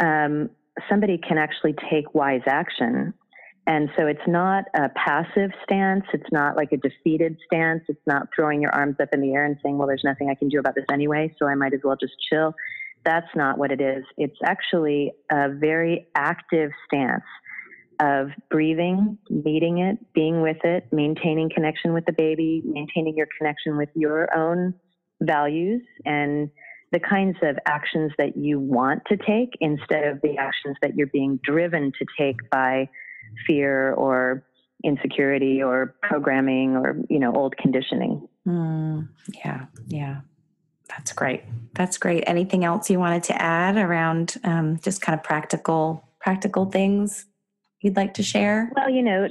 um, 0.00 0.50
somebody 0.88 1.18
can 1.18 1.38
actually 1.38 1.74
take 1.90 2.14
wise 2.14 2.42
action. 2.46 3.12
And 3.66 3.90
so 3.96 4.06
it's 4.06 4.26
not 4.28 4.66
a 4.74 4.88
passive 4.90 5.50
stance. 5.64 6.04
It's 6.12 6.30
not 6.30 6.56
like 6.56 6.72
a 6.72 6.76
defeated 6.76 7.36
stance. 7.44 7.82
It's 7.88 8.06
not 8.06 8.28
throwing 8.34 8.62
your 8.62 8.72
arms 8.72 8.96
up 9.00 9.08
in 9.12 9.20
the 9.20 9.34
air 9.34 9.44
and 9.44 9.56
saying, 9.62 9.76
well, 9.76 9.88
there's 9.88 10.04
nothing 10.04 10.30
I 10.30 10.34
can 10.34 10.48
do 10.48 10.60
about 10.60 10.76
this 10.76 10.84
anyway, 10.90 11.34
so 11.38 11.46
I 11.48 11.54
might 11.56 11.74
as 11.74 11.80
well 11.82 11.96
just 11.96 12.14
chill. 12.30 12.54
That's 13.04 13.34
not 13.34 13.58
what 13.58 13.72
it 13.72 13.80
is. 13.80 14.04
It's 14.16 14.38
actually 14.44 15.12
a 15.30 15.48
very 15.48 16.06
active 16.14 16.70
stance 16.86 17.24
of 18.00 18.28
breathing, 18.50 19.18
meeting 19.30 19.78
it, 19.78 19.98
being 20.12 20.42
with 20.42 20.58
it, 20.64 20.86
maintaining 20.92 21.50
connection 21.54 21.92
with 21.92 22.04
the 22.06 22.12
baby, 22.12 22.62
maintaining 22.64 23.16
your 23.16 23.28
connection 23.38 23.76
with 23.76 23.88
your 23.94 24.34
own 24.36 24.74
values 25.20 25.82
and 26.04 26.50
the 26.92 27.00
kinds 27.00 27.36
of 27.42 27.56
actions 27.66 28.12
that 28.18 28.36
you 28.36 28.60
want 28.60 29.02
to 29.06 29.16
take 29.16 29.50
instead 29.60 30.04
of 30.04 30.20
the 30.22 30.36
actions 30.38 30.76
that 30.82 30.94
you're 30.94 31.08
being 31.08 31.40
driven 31.42 31.92
to 31.98 32.06
take 32.18 32.36
by 32.50 32.88
fear 33.46 33.92
or 33.94 34.44
insecurity 34.84 35.62
or 35.62 35.96
programming 36.02 36.76
or 36.76 37.00
you 37.08 37.18
know 37.18 37.32
old 37.34 37.56
conditioning 37.56 38.28
Mm, 38.46 39.08
yeah, 39.34 39.66
yeah. 39.88 40.20
That's 40.88 41.12
great. 41.12 41.42
That's 41.74 41.98
great. 41.98 42.24
Anything 42.26 42.64
else 42.64 42.88
you 42.88 42.98
wanted 42.98 43.24
to 43.24 43.42
add 43.42 43.76
around 43.76 44.36
um, 44.44 44.78
just 44.78 45.02
kind 45.02 45.18
of 45.18 45.24
practical 45.24 46.04
practical 46.20 46.66
things 46.66 47.26
you'd 47.86 47.96
like 47.96 48.14
to 48.14 48.22
share? 48.22 48.70
Well, 48.76 48.90
you 48.90 49.02
know, 49.02 49.28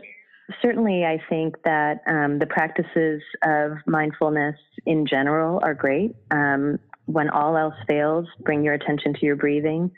certainly 0.62 1.06
I 1.06 1.20
think 1.30 1.56
that 1.64 2.02
um, 2.08 2.40
the 2.40 2.46
practices 2.46 3.22
of 3.44 3.74
mindfulness 3.86 4.56
in 4.86 5.06
general 5.06 5.60
are 5.64 5.74
great. 5.74 6.16
Um, 6.32 6.80
when 7.06 7.30
all 7.30 7.56
else 7.58 7.76
fails, 7.88 8.28
bring 8.40 8.64
your 8.64 8.74
attention 8.74 9.14
to 9.14 9.26
your 9.26 9.36
breathing 9.36 9.92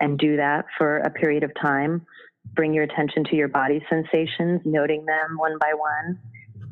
and 0.00 0.18
do 0.18 0.36
that 0.36 0.64
for 0.76 0.98
a 0.98 1.10
period 1.10 1.44
of 1.44 1.52
time. 1.60 2.04
Bring 2.54 2.72
your 2.72 2.84
attention 2.84 3.24
to 3.24 3.36
your 3.36 3.48
body 3.48 3.84
sensations, 3.88 4.62
noting 4.64 5.04
them 5.04 5.36
one 5.36 5.58
by 5.60 5.72
one. 5.74 6.18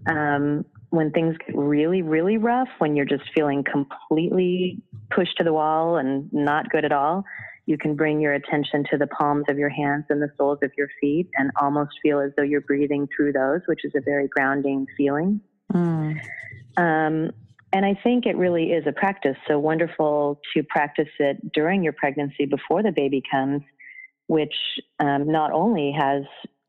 Um, 0.09 0.65
when 0.91 1.11
things 1.11 1.37
get 1.45 1.57
really, 1.57 2.03
really 2.03 2.39
rough, 2.39 2.69
when 2.79 2.97
you're 2.97 3.05
just 3.05 3.25
feeling 3.35 3.65
completely 3.65 4.81
pushed 5.11 5.37
to 5.37 5.45
the 5.45 5.53
wall 5.53 5.97
and 5.97 6.33
not 6.33 6.71
good 6.71 6.85
at 6.85 6.93
all, 6.93 7.25
you 7.67 7.77
can 7.77 7.97
bring 7.97 8.21
your 8.21 8.33
attention 8.33 8.85
to 8.91 8.97
the 8.97 9.09
palms 9.09 9.45
of 9.49 9.59
your 9.59 9.69
hands 9.69 10.05
and 10.09 10.23
the 10.23 10.31
soles 10.39 10.59
of 10.63 10.71
your 10.79 10.89
feet 11.01 11.29
and 11.35 11.51
almost 11.61 11.91
feel 12.03 12.21
as 12.21 12.31
though 12.37 12.45
you're 12.45 12.61
breathing 12.61 13.09
through 13.15 13.33
those, 13.33 13.61
which 13.67 13.85
is 13.85 13.93
a 13.97 14.01
very 14.01 14.29
grounding 14.29 14.87
feeling. 14.97 15.41
Mm, 15.73 16.21
Um, 16.77 17.33
and 17.73 17.85
I 17.85 17.99
think 18.03 18.27
it 18.27 18.37
really 18.37 18.73
is 18.73 18.87
a 18.87 18.93
practice. 18.93 19.37
So 19.49 19.59
wonderful 19.59 20.41
to 20.55 20.63
practice 20.63 21.09
it 21.19 21.53
during 21.53 21.83
your 21.83 21.93
pregnancy 21.93 22.47
before 22.47 22.83
the 22.83 22.93
baby 22.93 23.23
comes, 23.29 23.63
which 24.29 24.55
um, 25.01 25.31
not 25.31 25.53
only 25.53 25.93
has 25.99 26.23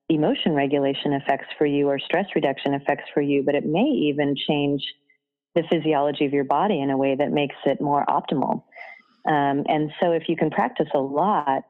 emotion 0.10 0.54
regulation 0.54 1.14
effects 1.14 1.48
for 1.58 1.66
you 1.66 1.88
or 1.88 2.00
stress 2.00 2.26
reduction 2.34 2.74
effects 2.74 3.04
for 3.14 3.22
you, 3.22 3.44
but 3.44 3.54
it 3.54 3.66
may 3.66 3.86
even 3.86 4.36
change 4.48 4.82
the 5.54 5.64
physiology 5.70 6.26
of 6.26 6.34
your 6.34 6.44
body 6.44 6.82
in 6.82 6.90
a 6.90 6.98
way 6.98 7.16
that 7.16 7.32
makes 7.32 7.56
it 7.66 7.82
more 7.82 8.06
optimal. 8.08 8.64
Um, 9.28 9.64
and 9.68 9.92
so 10.00 10.12
if 10.12 10.24
you 10.28 10.36
can 10.36 10.50
practice 10.50 10.88
a 10.94 11.00
lot 11.00 11.64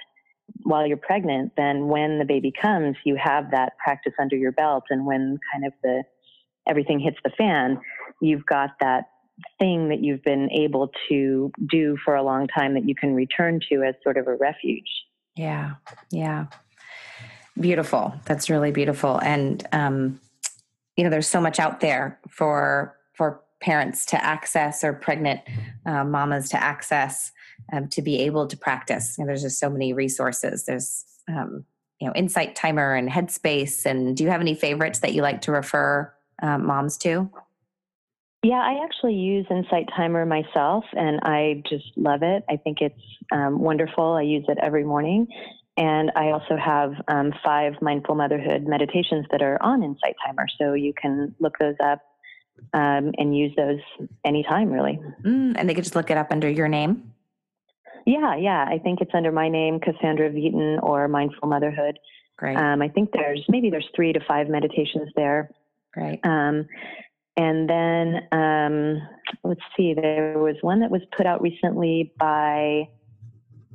while 0.63 0.85
you're 0.85 0.97
pregnant, 0.97 1.53
then 1.57 1.87
when 1.87 2.19
the 2.19 2.25
baby 2.25 2.53
comes, 2.61 2.95
you 3.03 3.17
have 3.21 3.51
that 3.51 3.73
practice 3.83 4.13
under 4.19 4.35
your 4.35 4.51
belt. 4.51 4.83
And 4.89 5.05
when 5.05 5.39
kind 5.51 5.65
of 5.65 5.73
the 5.83 6.03
everything 6.67 6.99
hits 6.99 7.17
the 7.23 7.31
fan, 7.31 7.79
you've 8.21 8.45
got 8.45 8.71
that 8.79 9.05
thing 9.59 9.89
that 9.89 10.03
you've 10.03 10.23
been 10.23 10.49
able 10.51 10.91
to 11.09 11.51
do 11.69 11.97
for 12.03 12.15
a 12.15 12.23
long 12.23 12.47
time 12.47 12.73
that 12.73 12.87
you 12.87 12.95
can 12.95 13.13
return 13.13 13.59
to 13.69 13.83
as 13.83 13.95
sort 14.03 14.17
of 14.17 14.27
a 14.27 14.35
refuge. 14.35 14.89
yeah, 15.35 15.75
yeah. 16.11 16.47
Beautiful. 17.59 18.13
That's 18.25 18.49
really 18.49 18.71
beautiful. 18.71 19.19
And 19.19 19.65
um, 19.71 20.19
you 20.95 21.03
know, 21.03 21.09
there's 21.09 21.27
so 21.27 21.41
much 21.41 21.59
out 21.59 21.79
there 21.79 22.19
for 22.29 22.95
for 23.13 23.41
parents 23.59 24.05
to 24.07 24.23
access 24.23 24.83
or 24.83 24.93
pregnant 24.93 25.41
uh, 25.85 26.03
mamas 26.03 26.49
to 26.49 26.63
access 26.63 27.31
um, 27.71 27.87
to 27.89 28.01
be 28.01 28.21
able 28.21 28.47
to 28.47 28.57
practice. 28.57 29.15
You 29.17 29.23
know, 29.23 29.27
there's 29.27 29.41
just 29.41 29.59
so 29.59 29.69
many 29.69 29.93
resources. 29.93 30.65
There's 30.65 31.05
um, 31.27 31.65
you 31.99 32.07
know, 32.07 32.13
Insight 32.13 32.55
Timer 32.55 32.95
and 32.95 33.09
Headspace. 33.09 33.85
And 33.85 34.15
do 34.15 34.23
you 34.23 34.29
have 34.29 34.41
any 34.41 34.55
favorites 34.55 34.99
that 34.99 35.13
you 35.13 35.21
like 35.21 35.41
to 35.41 35.51
refer 35.51 36.13
um, 36.41 36.65
moms 36.65 36.97
to? 36.99 37.29
Yeah, 38.43 38.59
I 38.59 38.83
actually 38.83 39.15
use 39.15 39.45
Insight 39.49 39.89
Timer 39.95 40.25
myself, 40.25 40.85
and 40.93 41.19
I 41.23 41.63
just 41.67 41.85
love 41.95 42.21
it. 42.21 42.43
I 42.47 42.57
think 42.57 42.81
it's 42.81 43.01
um, 43.31 43.59
wonderful. 43.59 44.13
I 44.13 44.21
use 44.21 44.45
it 44.47 44.57
every 44.61 44.83
morning. 44.83 45.27
And 45.75 46.11
I 46.15 46.31
also 46.31 46.55
have 46.57 46.93
um, 47.07 47.33
five 47.43 47.73
mindful 47.81 48.15
motherhood 48.15 48.65
meditations 48.67 49.25
that 49.31 49.41
are 49.41 49.61
on 49.61 49.83
Insight 49.83 50.15
Timer. 50.25 50.47
So 50.57 50.73
you 50.73 50.93
can 50.99 51.35
look 51.39 51.57
those 51.59 51.75
up 51.83 51.99
um, 52.73 53.11
and 53.17 53.37
use 53.37 53.53
those 53.55 53.79
anytime, 54.25 54.71
really. 54.71 54.99
Mm, 55.23 55.55
and 55.55 55.69
they 55.69 55.75
could 55.75 55.83
just 55.83 55.95
look 55.95 56.09
it 56.09 56.17
up 56.17 56.31
under 56.31 56.49
your 56.49 56.67
name. 56.67 57.13
Yeah, 58.07 58.37
yeah. 58.37 58.65
I 58.65 58.79
think 58.79 59.01
it's 59.01 59.11
under 59.13 59.33
my 59.33 59.49
name, 59.49 59.81
Cassandra 59.81 60.29
Vieten, 60.29 60.81
or 60.81 61.09
Mindful 61.09 61.49
Motherhood. 61.49 61.99
Great, 62.37 62.55
Um, 62.55 62.81
I 62.81 62.87
think 62.87 63.11
there's 63.11 63.43
maybe 63.49 63.69
there's 63.69 63.89
three 63.93 64.13
to 64.13 64.21
five 64.25 64.47
meditations 64.47 65.09
there. 65.17 65.49
great. 65.93 66.25
Um, 66.25 66.67
and 67.35 67.69
then 67.69 68.21
um, 68.31 69.01
let's 69.43 69.61
see, 69.75 69.93
there 69.93 70.39
was 70.39 70.55
one 70.61 70.79
that 70.79 70.89
was 70.89 71.01
put 71.17 71.25
out 71.25 71.41
recently 71.41 72.13
by, 72.17 72.87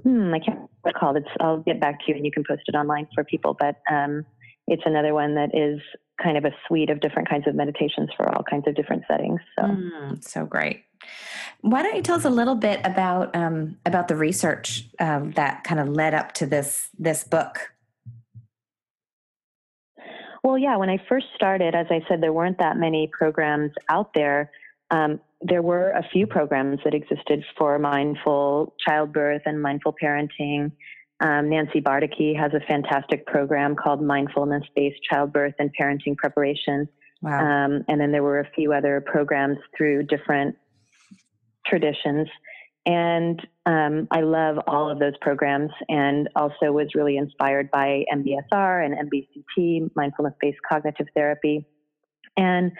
hmm, 0.02 0.32
I 0.32 0.38
can't 0.38 0.56
remember 0.56 0.70
what 0.80 0.90
it's 0.90 0.98
called. 0.98 1.16
It's, 1.18 1.28
I'll 1.38 1.58
get 1.58 1.78
back 1.78 1.98
to 2.00 2.04
you 2.08 2.14
and 2.14 2.24
you 2.24 2.32
can 2.32 2.44
post 2.48 2.62
it 2.66 2.74
online 2.74 3.08
for 3.14 3.24
people. 3.24 3.54
But 3.58 3.82
um, 3.90 4.24
it's 4.66 4.82
another 4.86 5.12
one 5.12 5.34
that 5.34 5.50
is 5.54 5.80
kind 6.22 6.38
of 6.38 6.44
a 6.46 6.52
suite 6.66 6.88
of 6.88 7.00
different 7.00 7.28
kinds 7.28 7.46
of 7.46 7.54
meditations 7.54 8.08
for 8.16 8.28
all 8.34 8.42
kinds 8.48 8.66
of 8.66 8.74
different 8.74 9.02
settings. 9.08 9.40
So. 9.58 9.66
Mm, 9.66 10.24
so 10.24 10.46
great. 10.46 10.84
Why 11.60 11.82
don't 11.82 11.94
you 11.94 12.02
tell 12.02 12.16
us 12.16 12.24
a 12.24 12.30
little 12.30 12.56
bit 12.56 12.80
about 12.84 13.34
um, 13.36 13.78
about 13.86 14.08
the 14.08 14.16
research 14.16 14.88
um, 14.98 15.30
that 15.32 15.64
kind 15.64 15.80
of 15.80 15.88
led 15.88 16.14
up 16.14 16.32
to 16.34 16.46
this 16.46 16.88
this 16.98 17.24
book? 17.24 17.72
Well, 20.42 20.58
yeah, 20.58 20.76
when 20.76 20.90
I 20.90 20.98
first 21.08 21.26
started, 21.36 21.74
as 21.74 21.86
I 21.88 22.00
said, 22.08 22.20
there 22.20 22.32
weren't 22.32 22.58
that 22.58 22.76
many 22.76 23.08
programs 23.16 23.70
out 23.88 24.12
there. 24.12 24.50
Um, 24.90 25.20
there 25.40 25.62
were 25.62 25.90
a 25.90 26.06
few 26.12 26.26
programs 26.26 26.80
that 26.84 26.94
existed 26.94 27.44
for 27.56 27.78
mindful 27.78 28.74
childbirth 28.84 29.42
and 29.46 29.62
mindful 29.62 29.94
parenting. 30.02 30.72
Um, 31.20 31.48
Nancy 31.48 31.80
Bardacke 31.80 32.36
has 32.36 32.52
a 32.54 32.60
fantastic 32.66 33.24
program 33.26 33.76
called 33.76 34.02
Mindfulness 34.02 34.64
Based 34.74 34.98
Childbirth 35.08 35.54
and 35.60 35.70
Parenting 35.80 36.16
Preparation. 36.16 36.88
Wow. 37.22 37.38
Um, 37.38 37.84
and 37.86 38.00
then 38.00 38.10
there 38.10 38.24
were 38.24 38.40
a 38.40 38.50
few 38.56 38.72
other 38.72 39.00
programs 39.00 39.58
through 39.76 40.04
different 40.04 40.56
traditions. 41.66 42.28
And 42.84 43.40
um, 43.64 44.08
I 44.10 44.22
love 44.22 44.56
all 44.66 44.90
of 44.90 44.98
those 44.98 45.12
programs 45.20 45.70
and 45.88 46.28
also 46.34 46.72
was 46.72 46.88
really 46.94 47.16
inspired 47.16 47.70
by 47.70 48.04
MBSR 48.12 48.84
and 48.84 49.08
MBCT, 49.08 49.90
mindfulness 49.94 50.34
based 50.40 50.58
cognitive 50.68 51.06
therapy. 51.14 51.64
And 52.36 52.72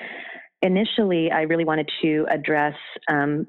initially, 0.61 1.31
I 1.31 1.43
really 1.43 1.65
wanted 1.65 1.89
to 2.03 2.27
address 2.29 2.75
um, 3.09 3.47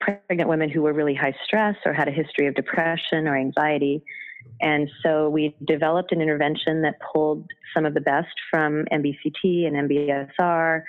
pregnant 0.00 0.48
women 0.48 0.70
who 0.70 0.82
were 0.82 0.92
really 0.92 1.14
high 1.14 1.34
stress 1.46 1.76
or 1.84 1.92
had 1.92 2.08
a 2.08 2.12
history 2.12 2.46
of 2.46 2.54
depression 2.54 3.26
or 3.26 3.36
anxiety. 3.36 4.04
And 4.60 4.88
so 5.02 5.28
we 5.28 5.56
developed 5.64 6.12
an 6.12 6.20
intervention 6.20 6.82
that 6.82 6.94
pulled 7.12 7.46
some 7.74 7.86
of 7.86 7.94
the 7.94 8.00
best 8.00 8.34
from 8.50 8.84
MBCT 8.92 9.66
and 9.66 9.88
MBSR 9.88 10.82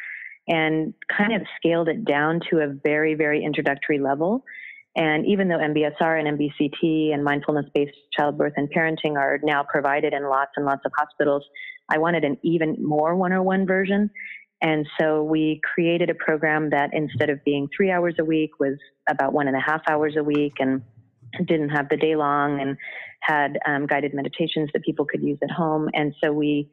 and 0.47 0.93
kind 1.15 1.33
of 1.33 1.41
scaled 1.57 1.87
it 1.87 2.05
down 2.05 2.39
to 2.49 2.59
a 2.59 2.67
very, 2.67 3.15
very 3.15 3.43
introductory 3.43 3.99
level. 3.99 4.43
And 4.95 5.25
even 5.25 5.47
though 5.47 5.57
MBSR 5.57 6.19
and 6.19 6.37
MBCT 6.37 7.13
and 7.13 7.23
mindfulness 7.23 7.65
based 7.73 7.95
childbirth 8.17 8.53
and 8.57 8.69
parenting 8.71 9.17
are 9.17 9.39
now 9.43 9.63
provided 9.63 10.13
in 10.13 10.29
lots 10.29 10.51
and 10.55 10.65
lots 10.65 10.81
of 10.85 10.91
hospitals, 10.95 11.43
I 11.89 11.97
wanted 11.97 12.23
an 12.23 12.37
even 12.43 12.75
more 12.79 13.15
101 13.15 13.65
version. 13.65 14.09
And 14.61 14.85
so 14.99 15.23
we 15.23 15.59
created 15.73 16.09
a 16.09 16.15
program 16.15 16.69
that 16.69 16.91
instead 16.93 17.29
of 17.29 17.43
being 17.43 17.67
three 17.75 17.91
hours 17.91 18.15
a 18.19 18.23
week 18.23 18.51
was 18.59 18.77
about 19.09 19.33
one 19.33 19.47
and 19.47 19.57
a 19.57 19.59
half 19.59 19.81
hours 19.89 20.15
a 20.17 20.23
week. 20.23 20.53
And 20.59 20.83
didn't 21.45 21.69
have 21.69 21.89
the 21.89 21.97
day 21.97 22.15
long 22.15 22.61
and 22.61 22.77
had 23.21 23.57
um, 23.65 23.87
guided 23.87 24.13
meditations 24.13 24.69
that 24.73 24.83
people 24.83 25.05
could 25.05 25.23
use 25.23 25.37
at 25.41 25.51
home. 25.51 25.89
And 25.93 26.13
so 26.23 26.31
we 26.31 26.69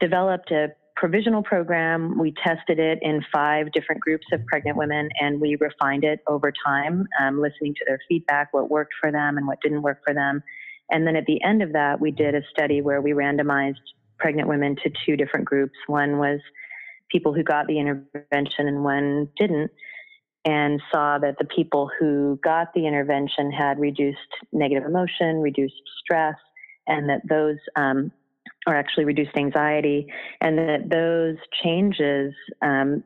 developed 0.00 0.50
a 0.50 0.68
provisional 0.96 1.42
program. 1.42 2.18
We 2.18 2.34
tested 2.44 2.78
it 2.78 2.98
in 3.02 3.24
five 3.32 3.72
different 3.72 4.00
groups 4.00 4.26
of 4.32 4.44
pregnant 4.46 4.76
women 4.76 5.08
and 5.20 5.40
we 5.40 5.56
refined 5.58 6.04
it 6.04 6.20
over 6.26 6.52
time, 6.64 7.06
um, 7.20 7.40
listening 7.40 7.74
to 7.74 7.84
their 7.86 7.98
feedback, 8.08 8.52
what 8.52 8.70
worked 8.70 8.94
for 9.00 9.10
them 9.10 9.36
and 9.36 9.46
what 9.46 9.60
didn't 9.62 9.82
work 9.82 10.00
for 10.06 10.14
them. 10.14 10.42
And 10.90 11.06
then 11.06 11.16
at 11.16 11.24
the 11.26 11.42
end 11.42 11.62
of 11.62 11.72
that, 11.72 12.00
we 12.00 12.10
did 12.10 12.34
a 12.34 12.42
study 12.50 12.82
where 12.82 13.00
we 13.00 13.12
randomized 13.12 13.76
pregnant 14.18 14.48
women 14.48 14.76
to 14.82 14.90
two 15.06 15.16
different 15.16 15.46
groups. 15.46 15.74
One 15.86 16.18
was 16.18 16.40
people 17.10 17.34
who 17.34 17.42
got 17.42 17.66
the 17.66 17.78
intervention 17.78 18.68
and 18.68 18.84
one 18.84 19.28
didn't 19.38 19.70
and 20.44 20.82
saw 20.92 21.18
that 21.18 21.36
the 21.38 21.44
people 21.44 21.88
who 21.98 22.38
got 22.42 22.74
the 22.74 22.86
intervention 22.86 23.50
had 23.52 23.78
reduced 23.78 24.18
negative 24.52 24.84
emotion, 24.84 25.40
reduced 25.40 25.80
stress, 26.02 26.34
and 26.86 27.08
that 27.08 27.20
those 27.28 27.58
um, 27.76 28.10
or 28.66 28.74
actually 28.74 29.04
reduced 29.04 29.36
anxiety, 29.36 30.06
and 30.40 30.58
that 30.58 30.88
those 30.88 31.36
changes 31.62 32.32
um, 32.60 33.02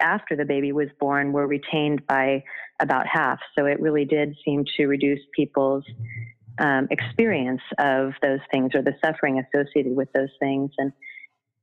after 0.00 0.36
the 0.36 0.44
baby 0.44 0.72
was 0.72 0.88
born 1.00 1.32
were 1.32 1.46
retained 1.46 2.06
by 2.06 2.42
about 2.80 3.06
half. 3.06 3.38
So 3.56 3.66
it 3.66 3.80
really 3.80 4.04
did 4.04 4.36
seem 4.44 4.64
to 4.76 4.86
reduce 4.86 5.20
people's 5.34 5.84
um, 6.58 6.88
experience 6.90 7.62
of 7.78 8.12
those 8.22 8.40
things 8.52 8.72
or 8.74 8.82
the 8.82 8.94
suffering 9.04 9.38
associated 9.38 9.94
with 9.96 10.08
those 10.12 10.30
things. 10.40 10.70
And 10.78 10.92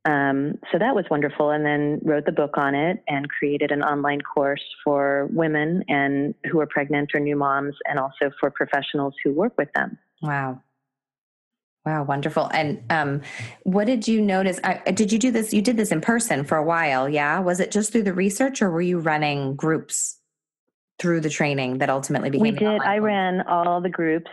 um, 0.05 0.59
so 0.71 0.77
that 0.77 0.93
was 0.95 1.05
wonderful. 1.09 1.49
And 1.49 1.65
then 1.65 1.99
wrote 2.03 2.25
the 2.25 2.31
book 2.31 2.57
on 2.57 2.75
it 2.75 3.03
and 3.07 3.27
created 3.29 3.71
an 3.71 3.81
online 3.81 4.21
course 4.21 4.63
for 4.83 5.29
women 5.31 5.83
and 5.87 6.35
who 6.49 6.59
are 6.59 6.67
pregnant 6.67 7.11
or 7.13 7.19
new 7.19 7.35
moms, 7.35 7.75
and 7.85 7.99
also 7.99 8.31
for 8.39 8.51
professionals 8.51 9.13
who 9.23 9.33
work 9.33 9.53
with 9.57 9.69
them. 9.73 9.97
Wow. 10.21 10.61
Wow, 11.85 12.03
wonderful. 12.03 12.49
And 12.51 12.83
um, 12.89 13.21
what 13.63 13.85
did 13.85 14.07
you 14.07 14.21
notice? 14.21 14.59
I, 14.63 14.91
did 14.91 15.11
you 15.11 15.19
do 15.19 15.31
this? 15.31 15.53
You 15.53 15.61
did 15.61 15.77
this 15.77 15.91
in 15.91 16.01
person 16.01 16.43
for 16.43 16.57
a 16.57 16.63
while, 16.63 17.07
yeah? 17.07 17.39
Was 17.39 17.59
it 17.59 17.71
just 17.71 17.91
through 17.91 18.03
the 18.03 18.13
research, 18.13 18.61
or 18.61 18.71
were 18.71 18.81
you 18.81 18.99
running 18.99 19.55
groups 19.55 20.19
through 20.97 21.21
the 21.21 21.29
training 21.29 21.77
that 21.79 21.89
ultimately 21.89 22.29
became? 22.31 22.41
We 22.41 22.51
did. 22.51 22.81
I 22.81 22.97
ran 22.97 23.41
all 23.41 23.81
the 23.81 23.89
groups 23.89 24.31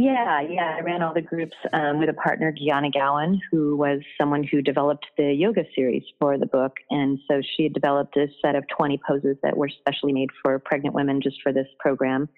yeah, 0.00 0.40
yeah. 0.40 0.76
I 0.78 0.80
ran 0.80 1.02
all 1.02 1.12
the 1.12 1.20
groups 1.20 1.56
um, 1.72 1.98
with 1.98 2.08
a 2.08 2.12
partner, 2.12 2.52
Gianna 2.52 2.88
Gowan, 2.88 3.40
who 3.50 3.76
was 3.76 3.98
someone 4.16 4.44
who 4.44 4.62
developed 4.62 5.04
the 5.16 5.32
yoga 5.32 5.64
series 5.74 6.04
for 6.20 6.38
the 6.38 6.46
book. 6.46 6.76
And 6.88 7.18
so 7.28 7.42
she 7.56 7.64
had 7.64 7.72
developed 7.72 8.16
a 8.16 8.28
set 8.40 8.54
of 8.54 8.62
20 8.76 9.00
poses 9.04 9.36
that 9.42 9.56
were 9.56 9.68
specially 9.68 10.12
made 10.12 10.30
for 10.40 10.56
pregnant 10.60 10.94
women 10.94 11.20
just 11.20 11.42
for 11.42 11.52
this 11.52 11.66
program. 11.80 12.28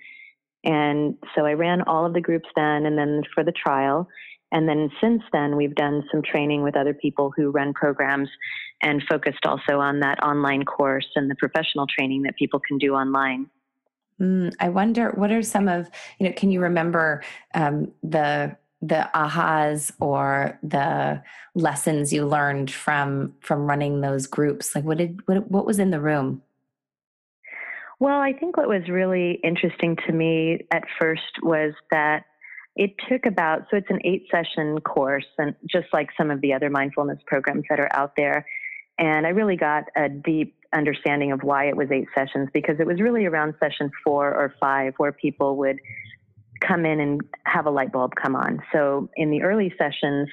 And 0.65 1.17
so 1.35 1.47
I 1.47 1.53
ran 1.55 1.83
all 1.83 2.05
of 2.05 2.13
the 2.13 2.21
groups 2.21 2.49
then 2.55 2.87
and 2.87 2.99
then 2.99 3.23
for 3.35 3.45
the 3.45 3.53
trial. 3.53 4.09
And 4.53 4.69
then 4.69 4.91
since 5.01 5.23
then, 5.33 5.57
we've 5.57 5.75
done 5.75 6.05
some 6.11 6.23
training 6.23 6.63
with 6.63 6.77
other 6.77 6.93
people 6.93 7.33
who 7.37 7.51
run 7.51 7.73
programs 7.73 8.29
and 8.83 9.03
focused 9.09 9.47
also 9.47 9.79
on 9.79 10.01
that 10.01 10.23
online 10.23 10.65
course 10.65 11.07
and 11.15 11.31
the 11.31 11.37
professional 11.37 11.87
training 11.87 12.23
that 12.23 12.37
people 12.37 12.61
can 12.67 12.79
do 12.79 12.95
online. 12.95 13.49
Mm, 14.21 14.55
I 14.61 14.69
wonder 14.69 15.11
what 15.13 15.31
are 15.31 15.43
some 15.43 15.69
of 15.69 15.89
you 16.19 16.27
know. 16.27 16.33
Can 16.35 16.51
you 16.51 16.61
remember 16.61 17.23
um, 17.55 17.91
the 18.03 18.57
the 18.83 19.09
ahas 19.15 19.93
or 20.01 20.59
the 20.63 21.23
lessons 21.55 22.13
you 22.13 22.27
learned 22.27 22.71
from 22.71 23.35
from 23.41 23.67
running 23.67 24.03
those 24.03 24.27
groups? 24.27 24.75
Like 24.75 24.85
what 24.85 24.99
did 24.99 25.27
what 25.27 25.51
what 25.51 25.65
was 25.65 25.79
in 25.79 25.91
the 25.91 26.01
room? 26.01 26.43
Well, 28.01 28.19
I 28.21 28.33
think 28.33 28.57
what 28.57 28.69
was 28.69 28.89
really 28.89 29.39
interesting 29.45 29.97
to 30.07 30.13
me 30.13 30.67
at 30.73 30.83
first 31.01 31.23
was 31.43 31.75
that 31.91 32.25
it 32.75 32.93
took 33.09 33.27
about 33.27 33.67
so 33.71 33.77
it's 33.77 33.91
an 33.91 34.01
eight 34.05 34.27
session 34.31 34.81
course 34.81 35.27
and 35.39 35.55
just 35.71 35.87
like 35.93 36.09
some 36.17 36.31
of 36.31 36.41
the 36.41 36.55
other 36.55 36.71
mindfulness 36.71 37.19
programs 37.27 37.65
that 37.69 37.79
are 37.79 37.91
out 37.93 38.13
there 38.17 38.47
and 39.01 39.27
I 39.27 39.31
really 39.31 39.57
got 39.57 39.85
a 39.97 40.09
deep 40.09 40.55
understanding 40.75 41.33
of 41.33 41.41
why 41.43 41.69
it 41.69 41.77
was 41.77 41.89
eight 41.91 42.07
sessions 42.15 42.49
because 42.53 42.77
it 42.79 42.87
was 42.87 43.01
really 43.01 43.25
around 43.25 43.55
session 43.59 43.91
four 44.05 44.29
or 44.29 44.55
five 44.61 44.93
where 44.99 45.11
people 45.11 45.57
would 45.57 45.81
come 46.61 46.85
in 46.85 47.01
and 47.01 47.21
have 47.45 47.67
a 47.67 47.71
light 47.71 47.91
bulb 47.91 48.13
come 48.23 48.37
on. 48.37 48.61
So 48.73 49.09
in 49.17 49.31
the 49.31 49.43
early 49.43 49.75
sessions, 49.79 50.29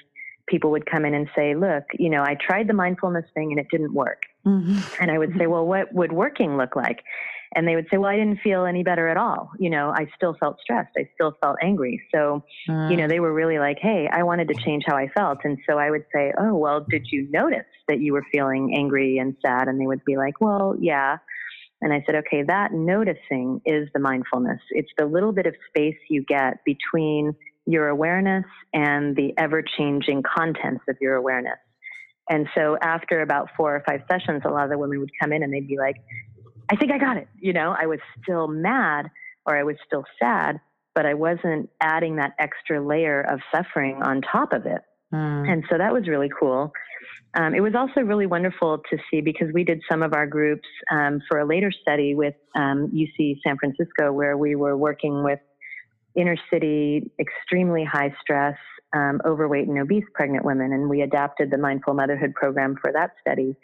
people 0.48 0.72
would 0.72 0.86
come 0.86 1.06
in 1.06 1.13
and 1.13 1.30
say, 1.36 1.56
Look, 1.56 1.86
you 1.98 2.10
know, 2.10 2.22
I 2.22 2.36
tried 2.39 2.68
the 2.68 2.74
mindfulness 2.74 3.26
thing 3.34 3.52
and 3.52 3.60
it 3.60 3.68
didn't 3.72 3.94
work. 3.94 4.24
Mm-hmm. 4.46 5.02
And 5.02 5.12
I 5.12 5.18
would 5.18 5.34
say, 5.38 5.48
Well, 5.48 5.65
what 5.65 5.94
would 5.94 6.12
working 6.12 6.58
look 6.58 6.76
like? 6.76 7.04
And 7.58 7.67
they 7.67 7.76
would 7.76 7.88
say, 7.89 7.98
"Well, 7.98 8.12
I 8.12 8.15
didn't 8.15 8.39
feel 8.41 8.65
any 8.65 8.84
better 8.84 9.08
at 9.08 9.17
all. 9.17 9.50
You 9.58 9.72
know, 9.72 9.89
I 9.89 10.06
still 10.15 10.36
felt 10.39 10.60
stressed. 10.62 10.91
I 10.96 11.10
still 11.15 11.34
felt 11.41 11.58
angry." 11.63 12.00
So, 12.13 12.43
mm. 12.70 12.91
you 12.91 12.96
know, 12.96 13.06
mm. 13.06 13.10
they 13.10 13.20
were 13.20 13.34
really 13.34 13.58
like, 13.58 13.80
"Hey, 13.82 14.08
I 14.08 14.22
wanted 14.22 14.48
to 14.50 14.54
change 14.54 14.84
how 14.86 14.96
I 14.96 15.08
felt." 15.08 15.39
And 15.43 15.58
so 15.67 15.80
I 15.80 15.89
would 15.89 16.06
say, 16.13 16.32
"Oh, 16.38 16.56
well, 16.56 16.86
did 16.88 17.08
you 17.12 17.28
notice 17.32 17.65
that 17.88 18.00
you 18.00 18.13
were 18.13 18.24
feeling 18.32 18.76
angry 18.78 19.17
and 19.17 19.36
sad?" 19.43 19.67
And 19.67 19.82
they 19.82 19.88
would 19.88 20.06
be 20.06 20.17
like, 20.17 20.39
"Well, 20.39 20.76
yeah." 20.80 21.17
And 21.82 21.91
I 21.91 22.04
said, 22.06 22.15
"Okay, 22.15 22.43
that 22.43 22.74
noticing 22.74 23.60
is 23.65 23.89
the 23.91 24.00
mindfulness. 24.00 24.62
It's 24.70 24.91
the 24.96 25.08
little 25.08 25.32
bit 25.32 25.48
of 25.48 25.56
space 25.70 25.98
you 26.10 26.24
get 26.24 26.63
between 26.63 27.34
your 27.65 27.88
awareness 27.88 28.46
and 28.74 29.15
the 29.15 29.34
ever-changing 29.36 30.22
contents 30.22 30.84
of 30.88 30.98
your 31.02 31.15
awareness." 31.15 31.58
And 32.30 32.48
so 32.56 32.78
after 32.82 33.22
about 33.22 33.50
four 33.56 33.76
or 33.76 33.84
five 33.88 34.02
sessions, 34.12 34.41
a 34.46 34.50
lot 34.50 34.65
of 34.65 34.70
the 34.70 34.78
women 34.78 35.00
would 35.00 35.12
come 35.22 35.32
in 35.32 35.43
and 35.43 35.54
they'd 35.54 35.67
be 35.67 35.78
like, 35.78 35.96
I 36.70 36.76
think 36.76 36.92
I 36.92 36.98
got 36.98 37.18
it. 37.18 37.28
You 37.40 37.54
know, 37.54 37.76
I 37.80 37.86
was 37.86 38.00
still 38.22 38.48
mad 38.48 39.10
or 39.46 39.58
I 39.58 39.64
was 39.64 39.76
still 39.86 40.04
sad, 40.20 40.60
but 40.94 41.06
I 41.06 41.14
wasn't 41.14 41.70
adding 41.82 42.18
that 42.18 42.34
extra 42.40 42.86
layer 42.86 43.22
of 43.22 43.40
suffering 43.54 44.02
on 44.04 44.22
top 44.22 44.54
of 44.54 44.66
it. 44.66 44.82
Mm. 45.14 45.50
And 45.52 45.64
so 45.70 45.78
that 45.78 45.94
was 45.94 46.08
really 46.08 46.30
cool. 46.38 46.72
Um, 47.34 47.54
it 47.54 47.62
was 47.62 47.74
also 47.76 48.02
really 48.02 48.26
wonderful 48.26 48.80
to 48.90 48.98
see 49.10 49.22
because 49.22 49.48
we 49.54 49.64
did 49.64 49.80
some 49.90 50.02
of 50.02 50.14
our 50.14 50.28
groups 50.28 50.68
um, 50.92 51.22
for 51.30 51.40
a 51.40 51.46
later 51.46 51.72
study 51.72 52.16
with 52.16 52.34
um, 52.56 52.92
UC 52.94 53.38
San 53.46 53.58
Francisco, 53.58 54.12
where 54.12 54.38
we 54.38 54.56
were 54.56 54.76
working 54.76 55.24
with 55.24 55.40
inner 56.16 56.36
city, 56.52 57.12
extremely 57.20 57.86
high 57.86 58.14
stress, 58.22 58.58
um, 58.94 59.22
overweight, 59.26 59.68
and 59.68 59.78
obese 59.78 60.06
pregnant 60.14 60.44
women. 60.44 60.74
And 60.74 60.90
we 60.90 61.02
adapted 61.02 61.52
the 61.52 61.58
mindful 61.58 61.94
motherhood 61.94 62.34
program 62.34 62.76
for 62.82 62.92
that 62.92 63.12
study. 63.22 63.56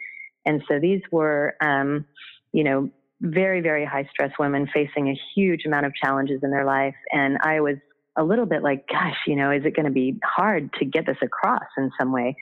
And 0.46 0.62
so 0.68 0.78
these 0.78 1.00
were 1.10 1.54
um, 1.62 2.06
you 2.54 2.62
know, 2.62 2.88
very, 3.20 3.60
very 3.60 3.84
high 3.84 4.08
stress 4.10 4.30
women 4.38 4.68
facing 4.72 5.08
a 5.08 5.20
huge 5.34 5.66
amount 5.66 5.86
of 5.86 5.92
challenges 5.94 6.40
in 6.44 6.50
their 6.50 6.64
life. 6.64 6.94
And 7.10 7.36
I 7.42 7.60
was 7.60 7.76
a 8.16 8.22
little 8.22 8.46
bit 8.46 8.62
like, 8.62 8.86
gosh, 8.86 9.16
you 9.26 9.34
know, 9.34 9.50
is 9.50 9.62
it 9.64 9.74
going 9.74 9.86
to 9.86 9.92
be 9.92 10.20
hard 10.24 10.72
to 10.74 10.84
get 10.84 11.04
this 11.04 11.16
across 11.20 11.66
in 11.76 11.90
some 11.98 12.12
way? 12.12 12.36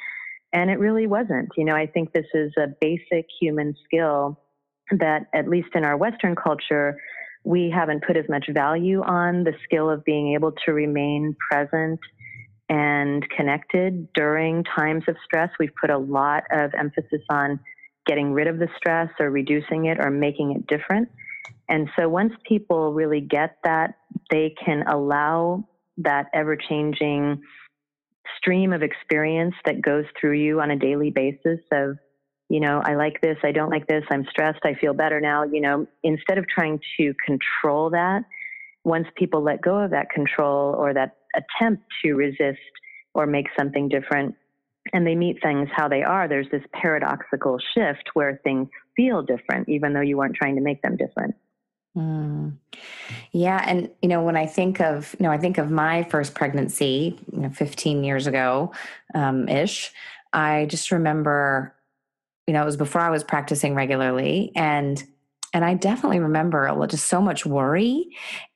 And 0.52 0.70
it 0.70 0.78
really 0.78 1.06
wasn't. 1.06 1.48
You 1.56 1.64
know, 1.64 1.74
I 1.74 1.86
think 1.86 2.12
this 2.12 2.26
is 2.34 2.52
a 2.58 2.66
basic 2.78 3.26
human 3.40 3.74
skill 3.84 4.38
that, 4.90 5.28
at 5.34 5.48
least 5.48 5.68
in 5.74 5.82
our 5.82 5.96
Western 5.96 6.36
culture, 6.36 6.98
we 7.42 7.72
haven't 7.74 8.04
put 8.06 8.18
as 8.18 8.26
much 8.28 8.44
value 8.50 9.00
on 9.00 9.44
the 9.44 9.54
skill 9.64 9.88
of 9.88 10.04
being 10.04 10.34
able 10.34 10.52
to 10.66 10.72
remain 10.72 11.34
present 11.50 12.00
and 12.68 13.26
connected 13.30 14.12
during 14.12 14.62
times 14.64 15.04
of 15.08 15.16
stress. 15.24 15.48
We've 15.58 15.74
put 15.80 15.88
a 15.88 15.96
lot 15.98 16.44
of 16.52 16.72
emphasis 16.78 17.22
on 17.30 17.60
getting 18.06 18.32
rid 18.32 18.48
of 18.48 18.58
the 18.58 18.68
stress 18.76 19.08
or 19.20 19.30
reducing 19.30 19.86
it 19.86 19.98
or 19.98 20.10
making 20.10 20.52
it 20.52 20.66
different. 20.66 21.08
And 21.68 21.88
so 21.98 22.08
once 22.08 22.32
people 22.46 22.92
really 22.92 23.20
get 23.20 23.56
that, 23.64 23.94
they 24.30 24.54
can 24.64 24.84
allow 24.86 25.66
that 25.98 26.26
ever 26.34 26.56
changing 26.56 27.40
stream 28.38 28.72
of 28.72 28.82
experience 28.82 29.54
that 29.64 29.80
goes 29.82 30.04
through 30.20 30.38
you 30.38 30.60
on 30.60 30.70
a 30.70 30.76
daily 30.76 31.10
basis 31.10 31.60
of, 31.70 31.96
you 32.48 32.60
know, 32.60 32.82
I 32.84 32.94
like 32.94 33.20
this, 33.20 33.36
I 33.42 33.52
don't 33.52 33.70
like 33.70 33.86
this, 33.86 34.04
I'm 34.10 34.26
stressed, 34.30 34.60
I 34.64 34.74
feel 34.74 34.94
better 34.94 35.20
now. 35.20 35.44
You 35.44 35.60
know, 35.60 35.86
instead 36.02 36.38
of 36.38 36.46
trying 36.48 36.80
to 36.98 37.14
control 37.24 37.90
that, 37.90 38.22
once 38.84 39.06
people 39.16 39.42
let 39.42 39.62
go 39.62 39.78
of 39.78 39.90
that 39.92 40.10
control 40.10 40.74
or 40.74 40.92
that 40.92 41.16
attempt 41.34 41.84
to 42.04 42.14
resist 42.14 42.58
or 43.14 43.26
make 43.26 43.46
something 43.58 43.88
different, 43.88 44.34
and 44.92 45.06
they 45.06 45.14
meet 45.14 45.42
things 45.42 45.68
how 45.74 45.88
they 45.88 46.02
are, 46.02 46.28
there's 46.28 46.50
this 46.50 46.64
paradoxical 46.72 47.58
shift 47.74 48.10
where 48.14 48.40
things 48.42 48.68
feel 48.96 49.22
different, 49.22 49.68
even 49.68 49.92
though 49.92 50.00
you 50.00 50.16
weren't 50.16 50.34
trying 50.34 50.56
to 50.56 50.60
make 50.60 50.82
them 50.82 50.96
different. 50.96 51.34
Mm. 51.96 52.56
Yeah, 53.32 53.62
and 53.66 53.90
you 54.00 54.08
know 54.08 54.22
when 54.22 54.36
I 54.36 54.46
think 54.46 54.80
of 54.80 55.14
you 55.18 55.24
know 55.24 55.30
I 55.30 55.36
think 55.36 55.58
of 55.58 55.70
my 55.70 56.04
first 56.04 56.34
pregnancy, 56.34 57.18
you 57.30 57.40
know, 57.40 57.50
15 57.50 58.02
years 58.02 58.26
ago, 58.26 58.72
um, 59.14 59.48
ish. 59.48 59.92
I 60.32 60.64
just 60.70 60.90
remember, 60.90 61.74
you 62.46 62.54
know, 62.54 62.62
it 62.62 62.64
was 62.64 62.78
before 62.78 63.02
I 63.02 63.10
was 63.10 63.22
practicing 63.22 63.74
regularly, 63.74 64.52
and 64.56 65.02
and 65.52 65.66
I 65.66 65.74
definitely 65.74 66.20
remember 66.20 66.74
just 66.88 67.08
so 67.08 67.20
much 67.20 67.44
worry, 67.44 68.06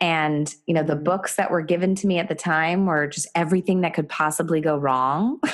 and 0.00 0.52
you 0.66 0.72
know 0.72 0.82
the 0.82 0.94
mm-hmm. 0.94 1.04
books 1.04 1.36
that 1.36 1.50
were 1.50 1.60
given 1.60 1.94
to 1.96 2.06
me 2.06 2.18
at 2.18 2.28
the 2.28 2.34
time 2.34 2.86
were 2.86 3.06
just 3.06 3.28
everything 3.34 3.82
that 3.82 3.92
could 3.92 4.08
possibly 4.08 4.62
go 4.62 4.78
wrong. 4.78 5.40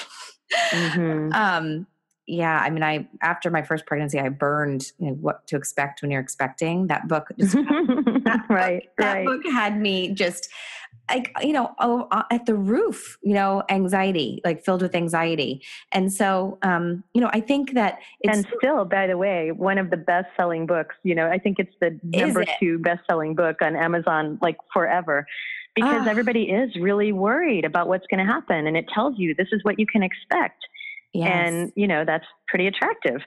Mm-hmm. 0.71 1.33
um, 1.33 1.87
yeah, 2.27 2.61
I 2.61 2.71
mean, 2.71 2.83
I 2.83 3.09
after 3.21 3.51
my 3.51 3.63
first 3.63 3.85
pregnancy, 3.85 4.19
I 4.21 4.29
burned 4.29 4.93
you 4.99 5.09
know, 5.09 5.13
what 5.15 5.47
to 5.49 5.57
expect 5.57 6.03
when 6.03 6.11
you're 6.11 6.21
expecting. 6.21 6.87
That 6.87 7.09
book, 7.09 7.29
just, 7.39 7.55
that 7.55 8.45
right, 8.49 8.83
book, 8.83 8.91
that 8.99 9.13
right. 9.15 9.27
book 9.27 9.43
had 9.53 9.81
me 9.81 10.15
just 10.15 10.49
like 11.11 11.33
you 11.43 11.53
know 11.53 11.75
oh, 11.79 12.07
uh, 12.11 12.23
at 12.31 12.47
the 12.47 12.55
roof 12.55 13.19
you 13.23 13.35
know 13.35 13.63
anxiety 13.69 14.41
like 14.45 14.65
filled 14.65 14.83
with 14.83 14.95
anxiety 14.95 15.63
and 15.91 16.13
so 16.13 16.59
um 16.63 17.03
you 17.13 17.21
know 17.21 17.31
i 17.33 17.41
think 17.41 17.75
that 17.75 17.99
and 18.25 18.47
still 18.57 18.85
by 18.85 19.07
the 19.07 19.19
way 19.19 19.51
one 19.53 19.79
of 19.79 19.91
the 19.91 19.97
best 19.97 20.29
selling 20.37 20.65
books 20.65 20.95
you 21.03 21.15
know 21.15 21.29
i 21.29 21.39
think 21.39 21.59
it's 21.59 21.75
the 21.81 21.99
number 22.03 22.45
two 22.61 22.79
best 22.79 23.01
selling 23.09 23.35
book 23.35 23.57
on 23.63 23.75
amazon 23.77 24.39
like 24.41 24.57
forever 24.73 25.27
because 25.75 26.07
oh. 26.07 26.11
everybody 26.11 26.45
is 26.45 26.75
really 26.81 27.13
worried 27.13 27.65
about 27.65 27.89
what's 27.89 28.07
going 28.11 28.25
to 28.25 28.31
happen 28.31 28.67
and 28.67 28.77
it 28.77 28.87
tells 28.95 29.15
you 29.19 29.35
this 29.35 29.49
is 29.53 29.61
what 29.65 29.79
you 29.79 29.87
can 29.87 30.03
expect 30.03 30.63
yes. 31.13 31.31
and 31.33 31.73
you 31.77 31.87
know 31.87 32.05
that's 32.05 32.27
pretty 32.49 32.67
attractive 32.67 33.21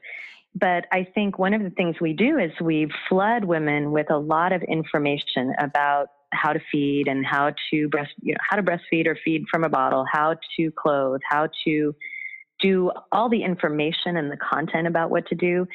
but 0.55 0.85
I 0.91 1.05
think 1.13 1.37
one 1.37 1.53
of 1.53 1.61
the 1.61 1.69
things 1.69 1.97
we 1.99 2.13
do 2.13 2.37
is 2.37 2.51
we 2.61 2.89
flood 3.09 3.43
women 3.43 3.91
with 3.91 4.09
a 4.09 4.17
lot 4.17 4.53
of 4.53 4.63
information 4.63 5.53
about 5.59 6.07
how 6.31 6.53
to 6.53 6.59
feed 6.71 7.07
and 7.07 7.25
how 7.25 7.51
to 7.71 7.89
breast, 7.89 8.11
you 8.21 8.33
know, 8.33 8.39
how 8.49 8.55
to 8.55 8.63
breastfeed 8.63 9.05
or 9.05 9.17
feed 9.23 9.43
from 9.51 9.65
a 9.65 9.69
bottle, 9.69 10.05
how 10.09 10.35
to 10.57 10.71
clothe, 10.71 11.19
how 11.29 11.49
to 11.65 11.93
do 12.61 12.91
all 13.11 13.29
the 13.29 13.43
information 13.43 14.15
and 14.15 14.31
the 14.31 14.37
content 14.37 14.87
about 14.87 15.09
what 15.09 15.27
to 15.27 15.35
do. 15.35 15.67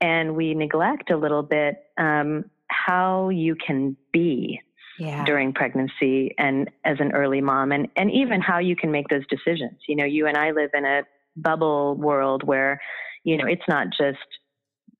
And 0.00 0.36
we 0.36 0.54
neglect 0.54 1.10
a 1.10 1.16
little 1.16 1.42
bit 1.42 1.76
um, 1.98 2.44
how 2.68 3.30
you 3.30 3.56
can 3.56 3.96
be 4.12 4.60
yeah. 4.98 5.24
during 5.24 5.52
pregnancy 5.52 6.34
and 6.38 6.70
as 6.84 6.98
an 7.00 7.12
early 7.12 7.40
mom, 7.40 7.72
and, 7.72 7.88
and 7.96 8.10
even 8.10 8.40
how 8.40 8.58
you 8.58 8.76
can 8.76 8.90
make 8.90 9.08
those 9.08 9.26
decisions. 9.28 9.78
You 9.88 9.96
know, 9.96 10.04
you 10.04 10.26
and 10.26 10.36
I 10.36 10.50
live 10.50 10.70
in 10.74 10.84
a 10.84 11.02
bubble 11.36 11.94
world 11.96 12.42
where, 12.42 12.80
you 13.24 13.36
know, 13.36 13.46
it's 13.46 13.62
not 13.68 13.88
just 13.96 14.18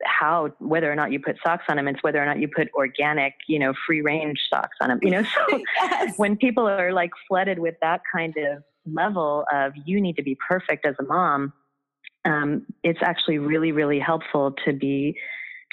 how 0.05 0.51
whether 0.59 0.91
or 0.91 0.95
not 0.95 1.13
you 1.13 1.19
put 1.19 1.37
socks 1.45 1.65
on 1.69 1.77
them 1.77 1.89
it's 1.89 2.03
whether 2.03 2.23
or 2.23 2.25
not 2.25 2.39
you 2.39 2.49
put 2.49 2.69
organic 2.75 3.35
you 3.49 3.59
know 3.59 3.73
free 3.87 4.01
range 4.01 4.39
socks 4.49 4.77
on 4.81 4.89
them 4.89 4.99
you 5.03 5.11
know 5.11 5.23
so 5.49 5.61
yes. 5.81 6.17
when 6.17 6.37
people 6.37 6.69
are 6.69 6.93
like 6.93 7.11
flooded 7.27 7.59
with 7.59 7.75
that 7.83 8.01
kind 8.15 8.35
of 8.37 8.63
level 8.87 9.45
of 9.53 9.73
you 9.85 10.01
need 10.01 10.17
to 10.17 10.23
be 10.23 10.37
perfect 10.49 10.87
as 10.87 10.95
a 11.01 11.03
mom 11.03 11.53
um, 12.25 12.65
it's 12.83 13.01
actually 13.03 13.39
really 13.39 13.73
really 13.73 13.99
helpful 13.99 14.55
to 14.65 14.73
be 14.73 15.17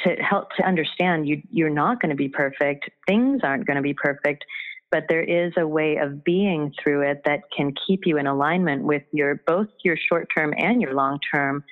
to 0.04 0.16
help 0.22 0.50
to 0.58 0.64
understand 0.66 1.28
you 1.28 1.42
you're 1.50 1.70
not 1.70 2.02
going 2.02 2.10
to 2.10 2.16
be 2.16 2.30
perfect 2.30 2.90
things 3.08 3.42
aren't 3.44 3.66
going 3.66 3.78
to 3.78 3.82
be 3.82 3.94
perfect 3.94 4.44
but 4.92 5.06
there 5.10 5.24
is 5.24 5.52
a 5.58 5.68
way 5.68 5.98
of 5.98 6.24
being 6.24 6.72
through 6.82 7.02
it 7.02 7.22
that 7.26 7.42
can 7.56 7.74
keep 7.88 8.02
you 8.06 8.18
in 8.18 8.28
alignment 8.28 8.84
with 8.84 9.04
your 9.12 9.42
both 9.48 9.68
your 9.84 9.98
short 10.10 10.28
term 10.36 10.54
and 10.58 10.82
your 10.82 10.94
long 10.94 11.18
term 11.34 11.64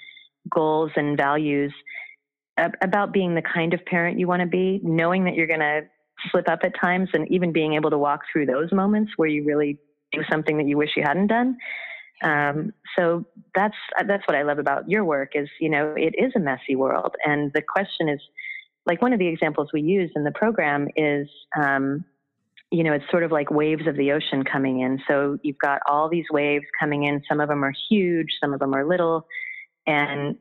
goals 0.50 0.92
and 0.96 1.18
values 1.18 1.74
about 2.82 3.14
being 3.14 3.36
the 3.36 3.42
kind 3.42 3.74
of 3.74 3.84
parent 3.86 4.20
you 4.20 4.28
want 4.28 4.42
to 4.42 4.48
be, 4.48 4.80
knowing 4.84 5.24
that 5.26 5.36
you're 5.36 5.48
going 5.48 5.60
to 5.60 5.82
slip 6.32 6.48
up 6.48 6.60
at 6.64 6.74
times, 6.80 7.10
and 7.14 7.30
even 7.32 7.52
being 7.52 7.74
able 7.74 7.90
to 7.90 7.98
walk 7.98 8.22
through 8.32 8.46
those 8.46 8.72
moments 8.72 9.12
where 9.18 9.28
you 9.28 9.44
really 9.44 9.78
do 10.12 10.22
something 10.30 10.58
that 10.58 10.68
you 10.68 10.78
wish 10.78 10.92
you 10.96 11.04
hadn't 11.04 11.28
done. 11.28 11.58
Um, 12.22 12.74
so 12.98 13.26
that's 13.56 13.76
that's 14.08 14.24
what 14.28 14.36
I 14.36 14.44
love 14.44 14.60
about 14.60 14.90
your 14.90 15.04
work 15.04 15.32
is 15.36 15.50
you 15.60 15.70
know 15.70 15.94
it 15.98 16.14
is 16.18 16.32
a 16.36 16.40
messy 16.40 16.76
world, 16.76 17.16
and 17.26 17.52
the 17.54 17.62
question 17.62 18.08
is 18.08 18.20
like 18.86 19.02
one 19.02 19.14
of 19.14 19.20
the 19.20 19.28
examples 19.28 19.70
we 19.74 19.82
use 19.82 20.12
in 20.16 20.24
the 20.24 20.32
program 20.32 20.88
is 20.96 21.28
um, 21.60 22.06
you 22.72 22.84
know 22.84 22.94
it's 22.94 23.10
sort 23.12 23.24
of 23.24 23.32
like 23.32 23.52
waves 23.52 23.88
of 23.88 23.98
the 23.98 24.12
ocean 24.12 24.44
coming 24.44 24.82
in. 24.82 25.00
So 25.08 25.38
you've 25.44 25.58
got 25.58 25.82
all 25.88 26.10
these 26.10 26.26
waves 26.32 26.66
coming 26.80 27.04
in. 27.04 27.22
Some 27.28 27.40
of 27.40 27.50
them 27.50 27.64
are 27.64 27.74
huge, 27.90 28.28
some 28.42 28.54
of 28.54 28.60
them 28.60 28.74
are 28.74 28.86
little, 28.86 29.26
and 29.88 30.38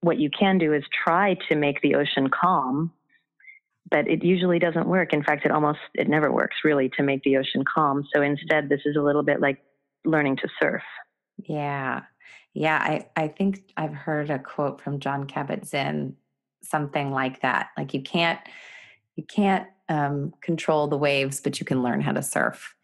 what 0.00 0.18
you 0.18 0.30
can 0.30 0.58
do 0.58 0.72
is 0.72 0.84
try 1.04 1.36
to 1.48 1.56
make 1.56 1.80
the 1.82 1.96
ocean 1.96 2.28
calm 2.30 2.92
but 3.88 4.08
it 4.08 4.24
usually 4.24 4.58
doesn't 4.58 4.88
work. 4.88 5.12
In 5.12 5.22
fact 5.22 5.44
it 5.44 5.52
almost 5.52 5.78
it 5.94 6.08
never 6.08 6.32
works 6.32 6.56
really 6.64 6.90
to 6.96 7.04
make 7.04 7.22
the 7.22 7.36
ocean 7.36 7.62
calm. 7.72 8.04
So 8.12 8.20
instead 8.20 8.68
this 8.68 8.80
is 8.84 8.96
a 8.96 9.00
little 9.00 9.22
bit 9.22 9.40
like 9.40 9.58
learning 10.04 10.38
to 10.38 10.48
surf 10.60 10.82
yeah 11.38 12.02
yeah 12.54 12.78
i 12.78 13.06
i 13.16 13.28
think 13.28 13.72
i've 13.76 13.94
heard 13.94 14.30
a 14.30 14.38
quote 14.38 14.80
from 14.80 15.00
Jon 15.00 15.26
Kabat-Zinn 15.26 16.16
something 16.62 17.10
like 17.10 17.42
that 17.42 17.68
like 17.76 17.94
you 17.94 18.02
can't 18.02 18.40
you 19.14 19.24
can't 19.24 19.66
um, 19.88 20.34
control 20.40 20.88
the 20.88 20.96
waves 20.96 21.40
but 21.40 21.60
you 21.60 21.66
can 21.66 21.82
learn 21.82 22.00
how 22.00 22.12
to 22.12 22.22
surf 22.22 22.74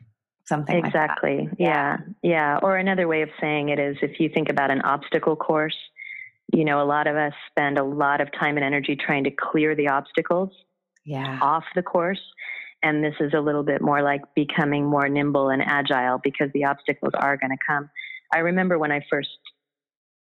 something 0.45 0.85
exactly 0.85 1.49
like 1.49 1.59
yeah 1.59 1.99
yeah 2.23 2.59
or 2.62 2.77
another 2.77 3.09
way 3.09 3.23
of 3.23 3.31
saying 3.41 3.71
it 3.71 3.79
is 3.79 3.97
if 4.03 4.21
you 4.21 4.29
think 4.29 4.49
about 4.49 4.71
an 4.71 4.81
obstacle 4.83 5.35
course 5.35 5.77
you 6.53 6.65
know, 6.65 6.83
a 6.83 6.85
lot 6.85 7.07
of 7.07 7.17
us 7.17 7.33
spend 7.51 7.79
a 7.79 7.85
lot 7.85 8.21
of 8.21 8.29
time 8.33 8.57
and 8.57 8.65
energy 8.65 8.95
trying 8.95 9.25
to 9.25 9.31
clear 9.31 9.75
the 9.75 9.88
obstacles 9.88 10.51
yeah. 11.05 11.38
off 11.41 11.65
the 11.75 11.83
course. 11.83 12.21
And 12.83 13.03
this 13.03 13.15
is 13.21 13.33
a 13.33 13.41
little 13.41 13.62
bit 13.62 13.81
more 13.81 14.03
like 14.03 14.23
becoming 14.35 14.85
more 14.85 15.09
nimble 15.09 15.49
and 15.49 15.62
agile 15.62 16.19
because 16.23 16.51
the 16.53 16.65
obstacles 16.65 17.12
are 17.15 17.37
going 17.37 17.51
to 17.51 17.65
come. 17.67 17.88
I 18.33 18.38
remember 18.38 18.79
when 18.79 18.92
I 18.92 19.05
first 19.11 19.29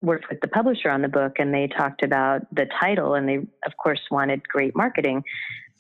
worked 0.02 0.30
with 0.30 0.40
the 0.42 0.48
publisher 0.48 0.90
on 0.90 1.02
the 1.02 1.08
book 1.08 1.34
and 1.40 1.54
they 1.54 1.68
talked 1.68 2.04
about 2.04 2.42
the 2.54 2.68
title 2.80 3.16
and 3.16 3.28
they, 3.28 3.36
of 3.36 3.78
course, 3.82 4.00
wanted 4.10 4.48
great 4.48 4.76
marketing 4.76 5.24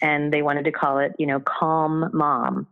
and 0.01 0.31
they 0.31 0.41
wanted 0.41 0.65
to 0.65 0.71
call 0.71 0.99
it, 0.99 1.13
you 1.17 1.25
know, 1.25 1.39
Calm 1.39 2.09
Mom. 2.13 2.67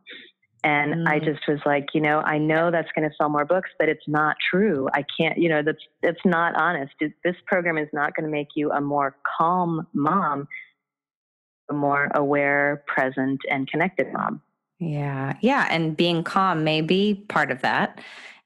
And 0.63 0.96
mm. 0.96 1.08
I 1.08 1.20
just 1.20 1.48
was 1.48 1.60
like, 1.65 1.88
you 1.93 2.02
know, 2.02 2.20
I 2.20 2.38
know 2.38 2.72
that's 2.72 2.89
going 2.96 3.08
to 3.08 3.15
sell 3.15 3.30
more 3.30 3.46
books, 3.46 3.70
but 3.80 3.89
it's 3.89 4.08
not 4.08 4.36
true. 4.52 4.89
I 4.93 5.06
can't, 5.17 5.38
you 5.38 5.50
know, 5.50 5.62
that's 5.63 5.84
that's 6.02 6.20
not 6.26 6.56
honest. 6.60 6.93
This 7.00 7.36
program 7.46 7.78
is 7.78 7.88
not 7.93 8.15
going 8.15 8.26
to 8.26 8.32
make 8.32 8.50
you 8.56 8.72
a 8.72 8.82
more 8.82 9.15
calm 9.38 9.88
mom, 9.93 10.48
a 11.70 11.74
more 11.74 12.10
aware, 12.15 12.84
present, 12.88 13.39
and 13.50 13.70
connected 13.70 14.12
mom. 14.12 14.41
Yeah, 14.80 15.34
yeah, 15.41 15.67
and 15.70 15.96
being 15.96 16.24
calm 16.24 16.63
may 16.63 16.82
be 16.82 17.26
part 17.30 17.52
of 17.52 17.62
that 17.62 18.00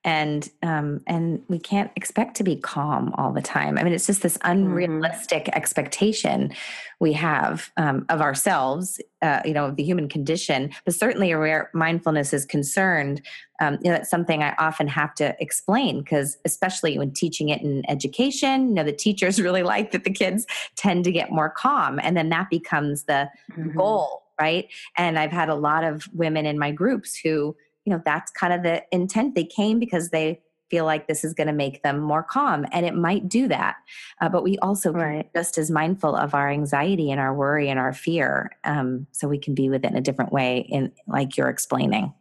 and 0.04 0.50
um, 0.64 1.02
and 1.06 1.44
we 1.48 1.60
can't 1.60 1.92
expect 1.96 2.36
to 2.38 2.44
be 2.44 2.56
calm 2.56 3.14
all 3.18 3.32
the 3.32 3.42
time. 3.42 3.78
I 3.78 3.84
mean, 3.84 3.94
it's 3.94 4.08
just 4.08 4.24
this 4.24 4.38
mm-hmm. 4.40 4.52
unrealistic 4.52 5.46
mm-hmm. 5.46 5.58
expectation 5.58 6.54
we 7.00 7.14
have 7.14 7.72
um, 7.78 8.06
of 8.10 8.22
ourselves, 8.22 9.00
uh, 9.22 9.42
you 9.46 9.54
know, 9.54 9.66
of 9.66 9.76
the 9.76 9.84
human 9.84 10.10
condition. 10.10 10.72
But 10.86 10.96
certainly, 10.96 11.34
where 11.36 11.70
mindfulness 11.74 12.34
is 12.34 12.46
concerned, 12.46 13.22
um, 13.60 13.78
you 13.84 13.92
know, 13.92 13.98
that's 13.98 14.10
something 14.10 14.42
I 14.42 14.56
often 14.58 14.88
have 14.88 15.14
to 15.16 15.36
explain 15.40 16.00
because, 16.00 16.38
especially 16.46 16.98
when 16.98 17.12
teaching 17.12 17.50
it 17.50 17.62
in 17.62 17.84
education, 17.88 18.70
you 18.70 18.74
know, 18.74 18.84
the 18.84 18.92
teachers 18.92 19.40
really 19.42 19.64
like 19.64 19.92
that 19.92 20.04
the 20.04 20.12
kids 20.12 20.48
tend 20.76 21.04
to 21.04 21.12
get 21.12 21.32
more 21.32 21.50
calm, 21.50 22.00
and 22.02 22.18
then 22.18 22.30
that 22.30 22.50
becomes 22.50 23.04
the 23.04 23.30
mm-hmm. 23.52 23.78
goal, 23.78 24.24
right? 24.40 24.68
And 24.98 25.20
I've 25.20 25.32
had 25.32 25.50
a 25.50 25.56
lot 25.56 25.84
of 25.84 26.08
women 26.12 26.48
in 26.48 26.58
my 26.58 26.72
groups 26.72 27.16
who 27.16 27.56
you 27.86 27.94
know 27.94 28.02
that's 28.06 28.32
kind 28.32 28.54
of 28.54 28.64
the 28.64 28.84
intent. 28.92 29.36
They 29.36 29.46
came 29.46 29.80
because 29.80 30.10
they 30.10 30.42
feel 30.72 30.86
like 30.86 31.08
this 31.08 31.24
is 31.24 31.34
going 31.34 31.48
to 31.48 31.54
make 31.54 31.84
them 31.84 32.00
more 32.00 32.24
calm 32.24 32.66
and 32.72 32.86
it 32.86 32.96
might 32.96 33.28
do 33.28 33.48
that. 33.50 33.76
Uh, 34.22 34.30
but 34.30 34.42
we 34.42 34.58
also 34.60 34.94
right. 34.94 35.30
just 35.36 35.58
as 35.58 35.70
mindful 35.70 36.16
of 36.16 36.34
our 36.34 36.50
anxiety 36.50 37.12
and 37.12 37.20
our 37.20 37.34
worry 37.36 37.70
and 37.70 37.78
our 37.78 37.92
fear 37.92 38.52
um, 38.64 39.06
so 39.12 39.28
we 39.28 39.38
can 39.38 39.54
be 39.54 39.70
with 39.70 39.84
it 39.84 39.92
in 39.92 39.98
a 39.98 40.02
different 40.02 40.32
way 40.32 40.66
in 40.70 40.92
like 41.08 41.36
you're 41.36 41.50
explaining. 41.50 42.14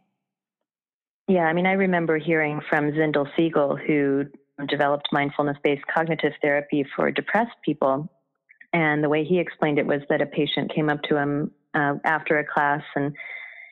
Yeah 1.27 1.45
i 1.45 1.53
mean 1.53 1.65
i 1.65 1.71
remember 1.71 2.17
hearing 2.17 2.59
from 2.69 2.91
Zindel 2.91 3.27
Segal 3.37 3.79
who 3.87 4.25
developed 4.67 5.07
mindfulness 5.13 5.57
based 5.63 5.83
cognitive 5.87 6.33
therapy 6.41 6.85
for 6.95 7.09
depressed 7.09 7.55
people 7.63 8.11
and 8.73 9.03
the 9.03 9.09
way 9.09 9.23
he 9.23 9.39
explained 9.39 9.79
it 9.79 9.85
was 9.85 10.01
that 10.09 10.21
a 10.21 10.25
patient 10.25 10.73
came 10.73 10.89
up 10.89 11.01
to 11.03 11.15
him 11.17 11.51
uh, 11.73 11.93
after 12.03 12.37
a 12.39 12.45
class 12.45 12.83
and 12.95 13.15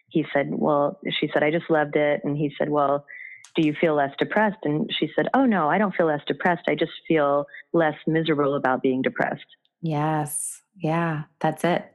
he 0.10 0.26
said, 0.34 0.50
Well, 0.52 1.00
she 1.20 1.30
said, 1.34 1.44
I 1.44 1.52
just 1.52 1.70
loved 1.70 1.96
it. 1.96 2.22
And 2.24 2.38
he 2.38 2.52
said, 2.58 2.70
Well, 2.70 3.06
do 3.56 3.66
you 3.66 3.74
feel 3.80 3.96
less 3.96 4.14
depressed? 4.18 4.60
And 4.64 4.90
she 5.00 5.10
said, 5.16 5.28
Oh, 5.34 5.46
no, 5.46 5.70
I 5.70 5.78
don't 5.78 5.96
feel 5.96 6.08
less 6.08 6.22
depressed. 6.28 6.64
I 6.68 6.76
just 6.76 6.92
feel 7.08 7.46
less 7.74 7.96
miserable 8.08 8.56
about 8.56 8.82
being 8.82 9.02
depressed. 9.02 9.46
Yes. 9.82 10.62
Yeah, 10.76 11.24
that's 11.40 11.64
it. 11.64 11.86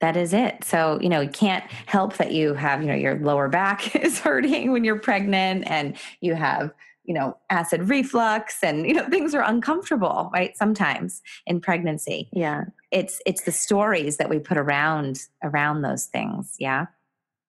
That 0.00 0.16
is 0.16 0.32
it. 0.32 0.62
So, 0.62 0.98
you 1.00 1.08
know, 1.08 1.20
you 1.20 1.28
can't 1.28 1.64
help 1.86 2.16
that 2.18 2.32
you 2.32 2.54
have, 2.54 2.82
you 2.82 2.88
know, 2.88 2.94
your 2.94 3.16
lower 3.16 3.48
back 3.48 3.96
is 4.02 4.20
hurting 4.20 4.72
when 4.72 4.84
you're 4.84 5.00
pregnant 5.00 5.64
and 5.66 5.96
you 6.20 6.34
have, 6.34 6.72
you 7.04 7.14
know, 7.14 7.36
acid 7.50 7.88
reflux 7.88 8.62
and, 8.62 8.86
you 8.86 8.94
know, 8.94 9.08
things 9.08 9.34
are 9.34 9.42
uncomfortable, 9.42 10.30
right? 10.32 10.56
Sometimes 10.56 11.22
in 11.46 11.60
pregnancy. 11.60 12.28
Yeah. 12.32 12.64
It's 12.92 13.20
it's 13.26 13.42
the 13.42 13.52
stories 13.52 14.18
that 14.18 14.30
we 14.30 14.38
put 14.38 14.56
around 14.56 15.20
around 15.42 15.82
those 15.82 16.06
things. 16.06 16.54
Yeah. 16.58 16.86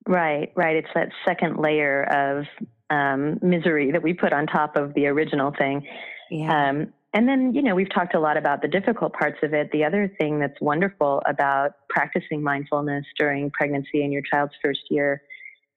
Right, 0.10 0.52
right. 0.56 0.76
It's 0.76 0.90
that 0.96 1.10
second 1.24 1.58
layer 1.58 2.04
of 2.04 2.46
um, 2.90 3.38
misery 3.44 3.92
that 3.92 4.02
we 4.02 4.14
put 4.14 4.34
on 4.34 4.48
top 4.48 4.76
of 4.76 4.96
the 4.96 5.06
original 5.06 5.54
thing. 5.56 5.88
Yeah. 6.32 6.70
Um, 6.70 6.94
and 7.14 7.28
then, 7.28 7.54
you 7.54 7.62
know, 7.62 7.76
we've 7.76 7.94
talked 7.94 8.16
a 8.16 8.20
lot 8.20 8.36
about 8.36 8.64
the 8.64 8.68
difficult 8.68 9.14
parts 9.14 9.38
of 9.44 9.54
it. 9.54 9.72
The 9.72 9.84
other 9.84 10.12
thing 10.20 10.40
that's 10.40 10.60
wonderful 10.62 11.22
about 11.28 11.74
practicing 11.90 12.42
mindfulness 12.42 13.06
during 13.20 13.52
pregnancy 13.52 14.04
and 14.04 14.12
your 14.12 14.24
child's 14.24 14.54
first 14.64 14.82
year 14.90 15.22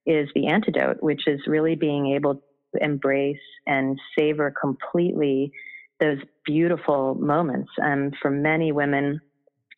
is 0.06 0.30
the 0.34 0.46
antidote, 0.46 1.02
which 1.02 1.26
is 1.26 1.40
really 1.46 1.74
being 1.74 2.14
able 2.14 2.36
to 2.36 2.82
embrace 2.82 3.36
and 3.66 4.00
savor 4.18 4.50
completely 4.58 5.52
those 6.00 6.18
beautiful 6.46 7.16
moments. 7.16 7.70
And 7.76 8.14
um, 8.14 8.18
for 8.22 8.30
many 8.30 8.72
women, 8.72 9.20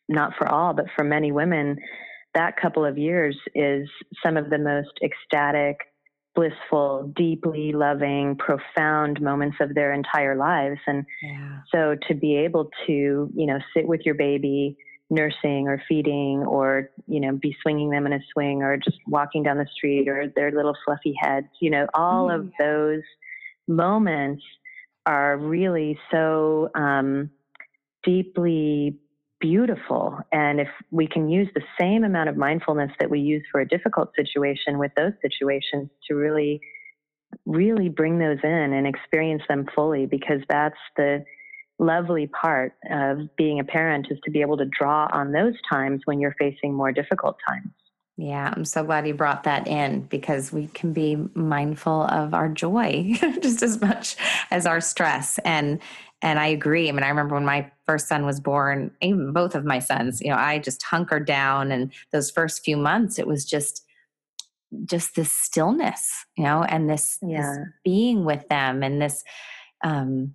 not 0.07 0.31
for 0.37 0.47
all, 0.47 0.73
but 0.73 0.85
for 0.95 1.03
many 1.03 1.33
women, 1.33 1.77
that 2.35 2.57
couple 2.57 2.85
of 2.85 2.97
years 2.97 3.35
is 3.55 3.89
some 4.23 4.37
of 4.37 4.49
the 4.49 4.57
most 4.57 4.91
ecstatic, 5.03 5.77
blissful, 6.35 7.11
deeply 7.15 7.71
loving, 7.73 8.35
profound 8.37 9.21
moments 9.21 9.57
of 9.61 9.73
their 9.73 9.93
entire 9.93 10.35
lives. 10.35 10.79
And 10.85 11.05
yeah. 11.23 11.59
so 11.73 11.95
to 12.07 12.13
be 12.13 12.35
able 12.37 12.69
to, 12.85 12.93
you 13.33 13.45
know, 13.47 13.59
sit 13.75 13.87
with 13.87 14.01
your 14.05 14.15
baby 14.15 14.77
nursing 15.09 15.67
or 15.67 15.81
feeding 15.87 16.43
or, 16.47 16.89
you 17.07 17.19
know, 17.19 17.31
be 17.31 17.55
swinging 17.61 17.89
them 17.89 18.05
in 18.05 18.13
a 18.13 18.19
swing 18.33 18.63
or 18.63 18.77
just 18.77 18.97
walking 19.07 19.43
down 19.43 19.57
the 19.57 19.67
street 19.75 20.07
or 20.07 20.27
their 20.35 20.51
little 20.51 20.75
fluffy 20.85 21.15
heads, 21.19 21.47
you 21.61 21.69
know, 21.69 21.87
all 21.93 22.27
mm. 22.27 22.35
of 22.35 22.51
those 22.59 23.03
moments 23.67 24.43
are 25.05 25.37
really 25.37 25.97
so 26.11 26.69
um, 26.75 27.29
deeply 28.03 28.97
beautiful. 29.39 30.19
And 30.31 30.59
if 30.59 30.69
we 30.91 31.07
can 31.07 31.29
use 31.29 31.47
the 31.53 31.63
same 31.79 32.03
amount 32.03 32.29
of 32.29 32.37
mindfulness 32.37 32.91
that 32.99 33.09
we 33.09 33.19
use 33.19 33.43
for 33.51 33.61
a 33.61 33.67
difficult 33.67 34.11
situation 34.15 34.77
with 34.77 34.91
those 34.95 35.13
situations 35.21 35.89
to 36.07 36.15
really, 36.15 36.61
really 37.45 37.89
bring 37.89 38.19
those 38.19 38.39
in 38.43 38.73
and 38.73 38.87
experience 38.87 39.43
them 39.47 39.65
fully, 39.75 40.05
because 40.05 40.41
that's 40.49 40.77
the 40.97 41.23
lovely 41.77 42.27
part 42.27 42.73
of 42.89 43.35
being 43.35 43.59
a 43.59 43.63
parent 43.63 44.07
is 44.09 44.17
to 44.23 44.31
be 44.31 44.41
able 44.41 44.57
to 44.57 44.65
draw 44.65 45.07
on 45.11 45.31
those 45.31 45.55
times 45.69 46.01
when 46.05 46.19
you're 46.19 46.35
facing 46.39 46.73
more 46.73 46.91
difficult 46.91 47.37
times. 47.47 47.71
Yeah, 48.17 48.53
I'm 48.55 48.63
so 48.63 48.85
glad 48.85 49.05
you 49.07 49.13
brought 49.13 49.43
that 49.43 49.67
in 49.67 50.01
because 50.03 50.53
we 50.53 50.67
can 50.67 50.93
be 50.93 51.17
mindful 51.33 52.03
of 52.03 52.33
our 52.33 52.47
joy 52.47 53.13
just 53.41 53.61
as 53.61 53.81
much 53.81 54.15
as 54.51 54.65
our 54.65 54.79
stress. 54.79 55.37
And 55.39 55.81
and 56.25 56.39
I 56.39 56.47
agree. 56.47 56.89
I 56.89 56.91
mean, 56.91 57.03
I 57.03 57.09
remember 57.09 57.35
when 57.35 57.45
my 57.45 57.71
first 57.85 58.07
son 58.07 58.25
was 58.25 58.39
born, 58.39 58.89
even 58.99 59.31
both 59.31 59.53
of 59.53 59.63
my 59.63 59.77
sons, 59.77 60.19
you 60.21 60.31
know, 60.31 60.37
I 60.37 60.57
just 60.57 60.81
hunkered 60.81 61.27
down 61.27 61.71
and 61.71 61.93
those 62.11 62.31
first 62.31 62.65
few 62.65 62.77
months 62.77 63.19
it 63.19 63.27
was 63.27 63.45
just 63.45 63.83
just 64.85 65.15
this 65.15 65.31
stillness, 65.31 66.25
you 66.35 66.43
know, 66.43 66.63
and 66.63 66.89
this, 66.89 67.19
yeah. 67.21 67.37
this 67.37 67.57
being 67.85 68.25
with 68.25 68.49
them 68.49 68.81
and 68.81 68.99
this 68.99 69.23
um 69.83 70.33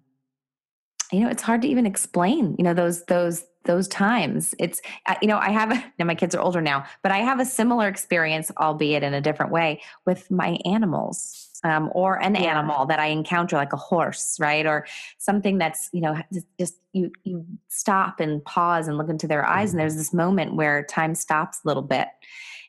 you 1.12 1.20
know, 1.20 1.28
it's 1.28 1.42
hard 1.42 1.62
to 1.62 1.68
even 1.68 1.86
explain, 1.86 2.54
you 2.58 2.64
know, 2.64 2.74
those 2.74 3.04
those 3.06 3.44
those 3.64 3.88
times. 3.88 4.54
It's, 4.58 4.80
you 5.20 5.28
know, 5.28 5.36
I 5.36 5.50
have, 5.50 5.70
now 5.98 6.04
my 6.04 6.14
kids 6.14 6.34
are 6.34 6.40
older 6.40 6.60
now, 6.60 6.84
but 7.02 7.12
I 7.12 7.18
have 7.18 7.40
a 7.40 7.44
similar 7.44 7.88
experience, 7.88 8.50
albeit 8.58 9.02
in 9.02 9.14
a 9.14 9.20
different 9.20 9.52
way, 9.52 9.82
with 10.06 10.30
my 10.30 10.58
animals. 10.64 11.46
Um, 11.62 11.90
or 11.92 12.18
an 12.22 12.36
yeah. 12.36 12.52
animal 12.52 12.86
that 12.86 13.00
I 13.00 13.08
encounter, 13.08 13.56
like 13.56 13.74
a 13.74 13.76
horse, 13.76 14.38
right, 14.40 14.64
or 14.64 14.86
something 15.18 15.58
that's 15.58 15.90
you 15.92 16.00
know 16.00 16.16
just 16.58 16.76
you 16.94 17.12
you 17.22 17.44
stop 17.68 18.18
and 18.18 18.42
pause 18.46 18.88
and 18.88 18.96
look 18.96 19.10
into 19.10 19.28
their 19.28 19.44
eyes, 19.44 19.70
and 19.70 19.78
there's 19.78 19.96
this 19.96 20.14
moment 20.14 20.54
where 20.54 20.82
time 20.84 21.14
stops 21.14 21.58
a 21.62 21.68
little 21.68 21.82
bit, 21.82 22.08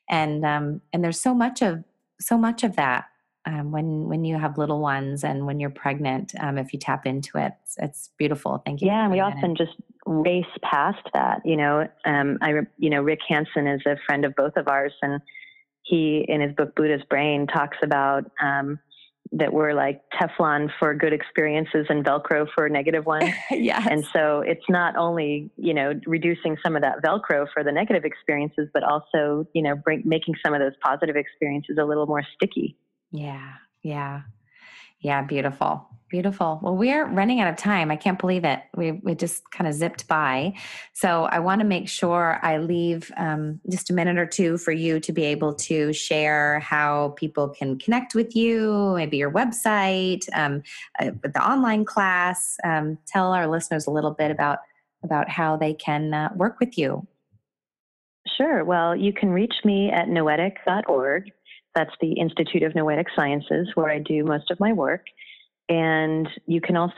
and 0.09 0.45
um, 0.45 0.81
and 0.91 1.01
there's 1.05 1.21
so 1.21 1.33
much 1.33 1.61
of 1.61 1.85
so 2.19 2.37
much 2.37 2.65
of 2.65 2.75
that 2.75 3.05
um, 3.45 3.71
when 3.71 4.07
when 4.07 4.23
you 4.23 4.37
have 4.37 4.57
little 4.57 4.79
ones 4.79 5.23
and 5.23 5.45
when 5.45 5.59
you're 5.59 5.69
pregnant 5.69 6.33
um, 6.39 6.57
if 6.57 6.73
you 6.73 6.79
tap 6.79 7.05
into 7.05 7.37
it 7.37 7.53
it's, 7.63 7.75
it's 7.77 8.09
beautiful 8.17 8.61
thank 8.65 8.81
you 8.81 8.87
yeah 8.87 9.03
and 9.03 9.11
we 9.11 9.19
often 9.19 9.55
just 9.55 9.71
race 10.05 10.45
past 10.63 11.01
that 11.13 11.41
you 11.45 11.57
know 11.57 11.87
um, 12.05 12.37
i 12.41 12.53
you 12.77 12.89
know 12.89 13.01
rick 13.01 13.19
hanson 13.27 13.67
is 13.67 13.81
a 13.85 13.95
friend 14.05 14.25
of 14.25 14.35
both 14.35 14.53
of 14.57 14.67
ours 14.67 14.93
and 15.01 15.21
he 15.83 16.25
in 16.27 16.41
his 16.41 16.53
book 16.55 16.75
buddha's 16.75 17.03
brain 17.09 17.47
talks 17.47 17.77
about 17.83 18.29
um, 18.41 18.79
that 19.33 19.53
we're 19.53 19.73
like 19.73 20.01
Teflon 20.11 20.69
for 20.77 20.93
good 20.93 21.13
experiences 21.13 21.85
and 21.89 22.03
Velcro 22.03 22.47
for 22.53 22.67
negative 22.67 23.05
ones. 23.07 23.33
yes. 23.49 23.87
And 23.89 24.05
so 24.05 24.41
it's 24.41 24.65
not 24.69 24.95
only, 24.97 25.49
you 25.57 25.73
know, 25.73 25.93
reducing 26.05 26.57
some 26.63 26.75
of 26.75 26.81
that 26.81 27.01
Velcro 27.01 27.47
for 27.53 27.63
the 27.63 27.71
negative 27.71 28.03
experiences, 28.03 28.67
but 28.73 28.83
also, 28.83 29.47
you 29.53 29.61
know, 29.61 29.75
bring, 29.75 30.01
making 30.05 30.35
some 30.45 30.53
of 30.53 30.59
those 30.59 30.73
positive 30.83 31.15
experiences 31.15 31.77
a 31.79 31.85
little 31.85 32.07
more 32.07 32.23
sticky. 32.35 32.75
Yeah. 33.11 33.53
Yeah. 33.83 34.21
Yeah. 34.99 35.23
Beautiful. 35.23 35.87
Beautiful. 36.09 36.59
Well, 36.61 36.75
we're 36.75 37.07
running 37.07 37.39
out 37.39 37.47
of 37.47 37.55
time. 37.55 37.89
I 37.89 37.95
can't 37.95 38.19
believe 38.19 38.43
it. 38.43 38.59
We, 38.75 38.91
we 38.91 39.15
just 39.15 39.49
kind 39.51 39.65
of 39.65 39.73
zipped 39.73 40.09
by. 40.09 40.55
So 40.91 41.23
I 41.23 41.39
want 41.39 41.61
to 41.61 41.65
make 41.65 41.87
sure 41.87 42.37
I 42.43 42.57
leave 42.57 43.09
um, 43.15 43.61
just 43.69 43.89
a 43.89 43.93
minute 43.93 44.17
or 44.17 44.25
two 44.25 44.57
for 44.57 44.73
you 44.73 44.99
to 44.99 45.13
be 45.13 45.23
able 45.23 45.53
to 45.53 45.93
share 45.93 46.59
how 46.59 47.13
people 47.15 47.47
can 47.47 47.79
connect 47.79 48.13
with 48.13 48.35
you, 48.35 48.93
maybe 48.97 49.15
your 49.15 49.31
website, 49.31 50.27
um, 50.33 50.63
uh, 50.99 51.11
the 51.23 51.41
online 51.41 51.85
class. 51.85 52.57
Um, 52.65 52.97
tell 53.07 53.31
our 53.31 53.47
listeners 53.47 53.87
a 53.87 53.91
little 53.91 54.11
bit 54.11 54.31
about 54.31 54.59
about 55.03 55.29
how 55.29 55.55
they 55.55 55.73
can 55.73 56.13
uh, 56.13 56.29
work 56.35 56.59
with 56.59 56.77
you. 56.77 57.07
Sure. 58.37 58.63
Well, 58.63 58.95
you 58.95 59.13
can 59.13 59.29
reach 59.29 59.55
me 59.63 59.89
at 59.89 60.07
noetic.org. 60.07 61.31
That's 61.75 61.93
the 62.01 62.13
Institute 62.13 62.63
of 62.63 62.75
Noetic 62.75 63.07
Sciences, 63.15 63.69
where 63.75 63.89
I 63.89 63.99
do 63.99 64.23
most 64.25 64.51
of 64.51 64.59
my 64.59 64.73
work. 64.73 65.05
And 65.69 66.27
you 66.45 66.59
can 66.59 66.75
also 66.75 66.93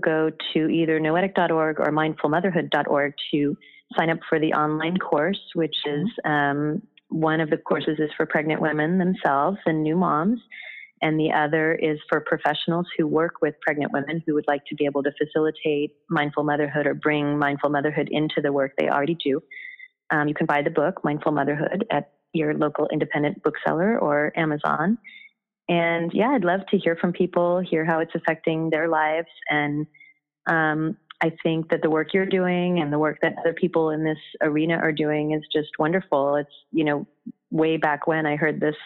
go 0.00 0.30
to 0.54 0.68
either 0.68 0.98
noetic.org 0.98 1.80
or 1.80 1.92
mindfulmotherhood.org 1.92 3.14
to 3.32 3.56
sign 3.96 4.10
up 4.10 4.18
for 4.28 4.40
the 4.40 4.52
online 4.54 4.96
course, 4.96 5.40
which 5.54 5.76
is 5.86 6.08
um, 6.24 6.82
one 7.08 7.40
of 7.40 7.50
the 7.50 7.56
courses 7.56 7.98
is 7.98 8.10
for 8.16 8.26
pregnant 8.26 8.60
women 8.60 8.98
themselves 8.98 9.58
and 9.66 9.82
new 9.82 9.96
moms. 9.96 10.40
And 11.02 11.20
the 11.20 11.30
other 11.30 11.74
is 11.74 11.98
for 12.08 12.20
professionals 12.20 12.86
who 12.96 13.06
work 13.06 13.34
with 13.42 13.54
pregnant 13.60 13.92
women 13.92 14.22
who 14.26 14.34
would 14.34 14.46
like 14.48 14.64
to 14.68 14.74
be 14.74 14.86
able 14.86 15.02
to 15.02 15.12
facilitate 15.18 15.92
mindful 16.08 16.42
motherhood 16.42 16.86
or 16.86 16.94
bring 16.94 17.38
mindful 17.38 17.68
motherhood 17.68 18.08
into 18.10 18.40
the 18.42 18.52
work 18.52 18.72
they 18.78 18.88
already 18.88 19.16
do. 19.22 19.42
Um, 20.10 20.28
you 20.28 20.34
can 20.34 20.46
buy 20.46 20.62
the 20.62 20.70
book, 20.70 21.04
Mindful 21.04 21.32
Motherhood, 21.32 21.84
at 21.90 22.12
your 22.36 22.54
local 22.54 22.88
independent 22.92 23.42
bookseller 23.42 23.98
or 23.98 24.32
Amazon. 24.36 24.98
And 25.68 26.12
yeah, 26.14 26.30
I'd 26.30 26.44
love 26.44 26.60
to 26.70 26.78
hear 26.78 26.96
from 26.96 27.12
people, 27.12 27.60
hear 27.60 27.84
how 27.84 27.98
it's 27.98 28.14
affecting 28.14 28.70
their 28.70 28.88
lives. 28.88 29.28
And 29.50 29.86
um, 30.46 30.96
I 31.20 31.32
think 31.42 31.70
that 31.70 31.82
the 31.82 31.90
work 31.90 32.14
you're 32.14 32.26
doing 32.26 32.78
and 32.80 32.92
the 32.92 32.98
work 32.98 33.18
that 33.22 33.34
other 33.40 33.52
people 33.52 33.90
in 33.90 34.04
this 34.04 34.18
arena 34.42 34.76
are 34.76 34.92
doing 34.92 35.32
is 35.32 35.42
just 35.52 35.70
wonderful. 35.78 36.36
It's, 36.36 36.50
you 36.70 36.84
know, 36.84 37.06
way 37.50 37.78
back 37.78 38.06
when 38.06 38.26
I 38.26 38.36
heard 38.36 38.60
this 38.60 38.76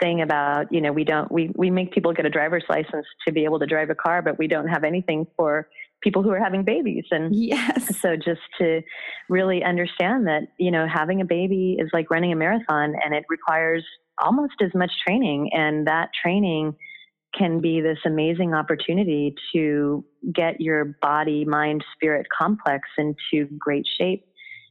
thing 0.00 0.20
about, 0.20 0.72
you 0.72 0.80
know, 0.80 0.92
we 0.92 1.04
don't, 1.04 1.30
we, 1.30 1.52
we 1.54 1.70
make 1.70 1.92
people 1.92 2.12
get 2.12 2.26
a 2.26 2.30
driver's 2.30 2.64
license 2.68 3.06
to 3.26 3.32
be 3.32 3.44
able 3.44 3.60
to 3.60 3.66
drive 3.66 3.90
a 3.90 3.94
car, 3.94 4.20
but 4.20 4.38
we 4.38 4.48
don't 4.48 4.68
have 4.68 4.84
anything 4.84 5.26
for 5.36 5.68
people 6.04 6.22
who 6.22 6.30
are 6.30 6.38
having 6.38 6.62
babies. 6.62 7.04
And 7.10 7.34
yes. 7.34 7.98
so 7.98 8.14
just 8.14 8.42
to 8.58 8.82
really 9.28 9.64
understand 9.64 10.26
that, 10.28 10.42
you 10.58 10.70
know, 10.70 10.86
having 10.86 11.20
a 11.20 11.24
baby 11.24 11.76
is 11.80 11.90
like 11.92 12.10
running 12.10 12.32
a 12.32 12.36
marathon 12.36 12.94
and 13.04 13.14
it 13.14 13.24
requires 13.28 13.84
almost 14.18 14.54
as 14.62 14.70
much 14.74 14.92
training. 15.04 15.50
And 15.52 15.86
that 15.88 16.10
training 16.22 16.76
can 17.36 17.60
be 17.60 17.80
this 17.80 17.98
amazing 18.06 18.54
opportunity 18.54 19.34
to 19.52 20.04
get 20.32 20.60
your 20.60 20.96
body, 21.02 21.44
mind, 21.44 21.84
spirit 21.96 22.26
complex 22.36 22.88
into 22.96 23.48
great 23.58 23.86
shape 23.98 24.24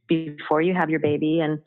before 0.08 0.60
you 0.62 0.74
have 0.74 0.90
your 0.90 1.00
baby. 1.00 1.40
And, 1.40 1.58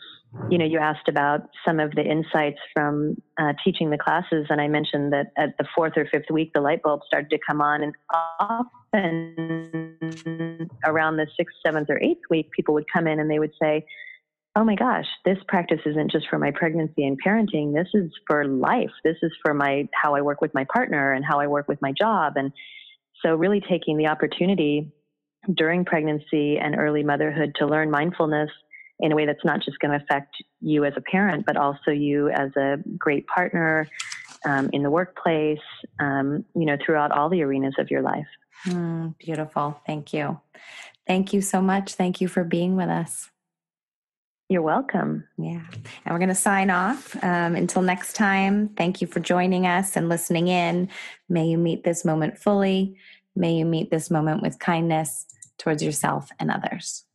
you 0.49 0.57
know, 0.57 0.65
you 0.65 0.79
asked 0.79 1.07
about 1.07 1.49
some 1.65 1.79
of 1.79 1.91
the 1.95 2.03
insights 2.03 2.59
from 2.73 3.15
uh, 3.39 3.53
teaching 3.63 3.89
the 3.89 3.97
classes. 3.97 4.47
And 4.49 4.59
I 4.61 4.67
mentioned 4.67 5.13
that 5.13 5.31
at 5.37 5.57
the 5.57 5.65
fourth 5.75 5.93
or 5.97 6.05
fifth 6.11 6.29
week, 6.29 6.51
the 6.53 6.61
light 6.61 6.81
bulb 6.83 7.01
started 7.05 7.29
to 7.29 7.39
come 7.47 7.61
on. 7.61 7.83
And 7.83 7.95
often 8.39 9.37
around 10.85 11.17
the 11.17 11.27
sixth, 11.37 11.55
seventh, 11.65 11.89
or 11.89 12.01
eighth 12.01 12.21
week, 12.29 12.51
people 12.51 12.73
would 12.73 12.85
come 12.93 13.07
in 13.07 13.19
and 13.19 13.29
they 13.31 13.39
would 13.39 13.53
say, 13.61 13.85
oh 14.55 14.63
my 14.63 14.75
gosh, 14.75 15.05
this 15.23 15.37
practice 15.47 15.81
isn't 15.85 16.11
just 16.11 16.27
for 16.29 16.39
my 16.39 16.49
pregnancy 16.49 17.05
and 17.05 17.17
parenting. 17.23 17.75
This 17.75 17.89
is 17.93 18.11
for 18.25 18.45
life. 18.45 18.89
This 19.03 19.17
is 19.21 19.31
for 19.43 19.53
my 19.53 19.87
how 19.93 20.15
I 20.15 20.21
work 20.21 20.41
with 20.41 20.51
my 20.55 20.65
partner 20.73 21.13
and 21.13 21.23
how 21.23 21.39
I 21.39 21.45
work 21.45 21.67
with 21.67 21.79
my 21.79 21.91
job. 21.91 22.33
And 22.37 22.51
so 23.23 23.35
really 23.35 23.61
taking 23.61 23.97
the 23.97 24.07
opportunity 24.07 24.91
during 25.53 25.85
pregnancy 25.85 26.57
and 26.57 26.75
early 26.75 27.03
motherhood 27.03 27.55
to 27.59 27.65
learn 27.65 27.89
mindfulness 27.89 28.49
in 28.99 29.11
a 29.11 29.15
way 29.15 29.25
that's 29.25 29.45
not 29.45 29.61
just 29.61 29.79
going 29.79 29.97
to 29.97 30.03
affect 30.03 30.35
you 30.59 30.83
as 30.83 30.93
a 30.97 31.01
parent, 31.01 31.45
but 31.45 31.55
also 31.55 31.91
you 31.91 32.29
as 32.29 32.49
a 32.57 32.77
great 32.97 33.27
partner 33.27 33.87
um, 34.45 34.69
in 34.73 34.83
the 34.83 34.89
workplace, 34.89 35.59
um, 35.99 36.43
you 36.55 36.65
know, 36.65 36.77
throughout 36.83 37.11
all 37.11 37.29
the 37.29 37.41
arenas 37.41 37.75
of 37.77 37.91
your 37.91 38.01
life. 38.01 38.27
Mm, 38.65 39.15
beautiful. 39.19 39.79
Thank 39.85 40.13
you. 40.13 40.39
Thank 41.05 41.31
you 41.31 41.41
so 41.41 41.61
much. 41.61 41.93
Thank 41.93 42.21
you 42.21 42.27
for 42.27 42.43
being 42.43 42.75
with 42.75 42.89
us. 42.89 43.29
You're 44.49 44.61
welcome. 44.61 45.25
Yeah. 45.37 45.61
And 46.05 46.11
we're 46.13 46.19
going 46.19 46.29
to 46.29 46.35
sign 46.35 46.69
off. 46.69 47.15
Um, 47.21 47.55
until 47.55 47.81
next 47.81 48.13
time, 48.13 48.69
thank 48.69 49.01
you 49.01 49.07
for 49.07 49.19
joining 49.19 49.67
us 49.67 49.95
and 49.95 50.09
listening 50.09 50.47
in. 50.47 50.89
May 51.27 51.47
you 51.47 51.57
meet 51.57 51.83
this 51.83 52.05
moment 52.05 52.37
fully. 52.37 52.97
May 53.35 53.53
you 53.55 53.65
meet 53.65 53.91
this 53.91 54.09
moment 54.09 54.41
with 54.41 54.57
kindness 54.57 55.25
towards 55.57 55.83
yourself 55.83 56.29
and 56.39 56.51
others. 56.51 57.05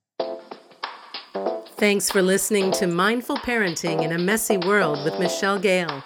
Thanks 1.77 2.11
for 2.11 2.23
listening 2.23 2.71
to 2.73 2.87
Mindful 2.87 3.39
Parenting 3.39 4.03
in 4.03 4.13
a 4.13 4.19
Messy 4.19 4.57
World 4.57 5.05
with 5.05 5.19
Michelle 5.19 5.59
Gale. 5.59 6.05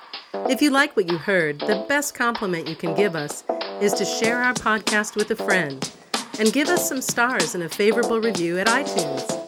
If 0.49 0.63
you 0.63 0.71
like 0.71 0.97
what 0.97 1.11
you 1.11 1.19
heard, 1.19 1.59
the 1.61 1.85
best 1.89 2.15
compliment 2.15 2.69
you 2.69 2.77
can 2.77 2.95
give 2.95 3.15
us 3.15 3.45
is 3.81 3.93
to 3.95 4.05
share 4.05 4.43
our 4.43 4.55
podcast 4.55 5.17
with 5.17 5.31
a 5.33 5.37
friend 5.37 5.93
and 6.39 6.53
give 6.53 6.69
us 6.69 6.89
some 6.89 7.03
stars 7.03 7.55
and 7.55 7.65
a 7.65 7.69
favorable 7.69 8.21
review 8.21 8.59
at 8.59 8.69
iTunes. 8.69 9.46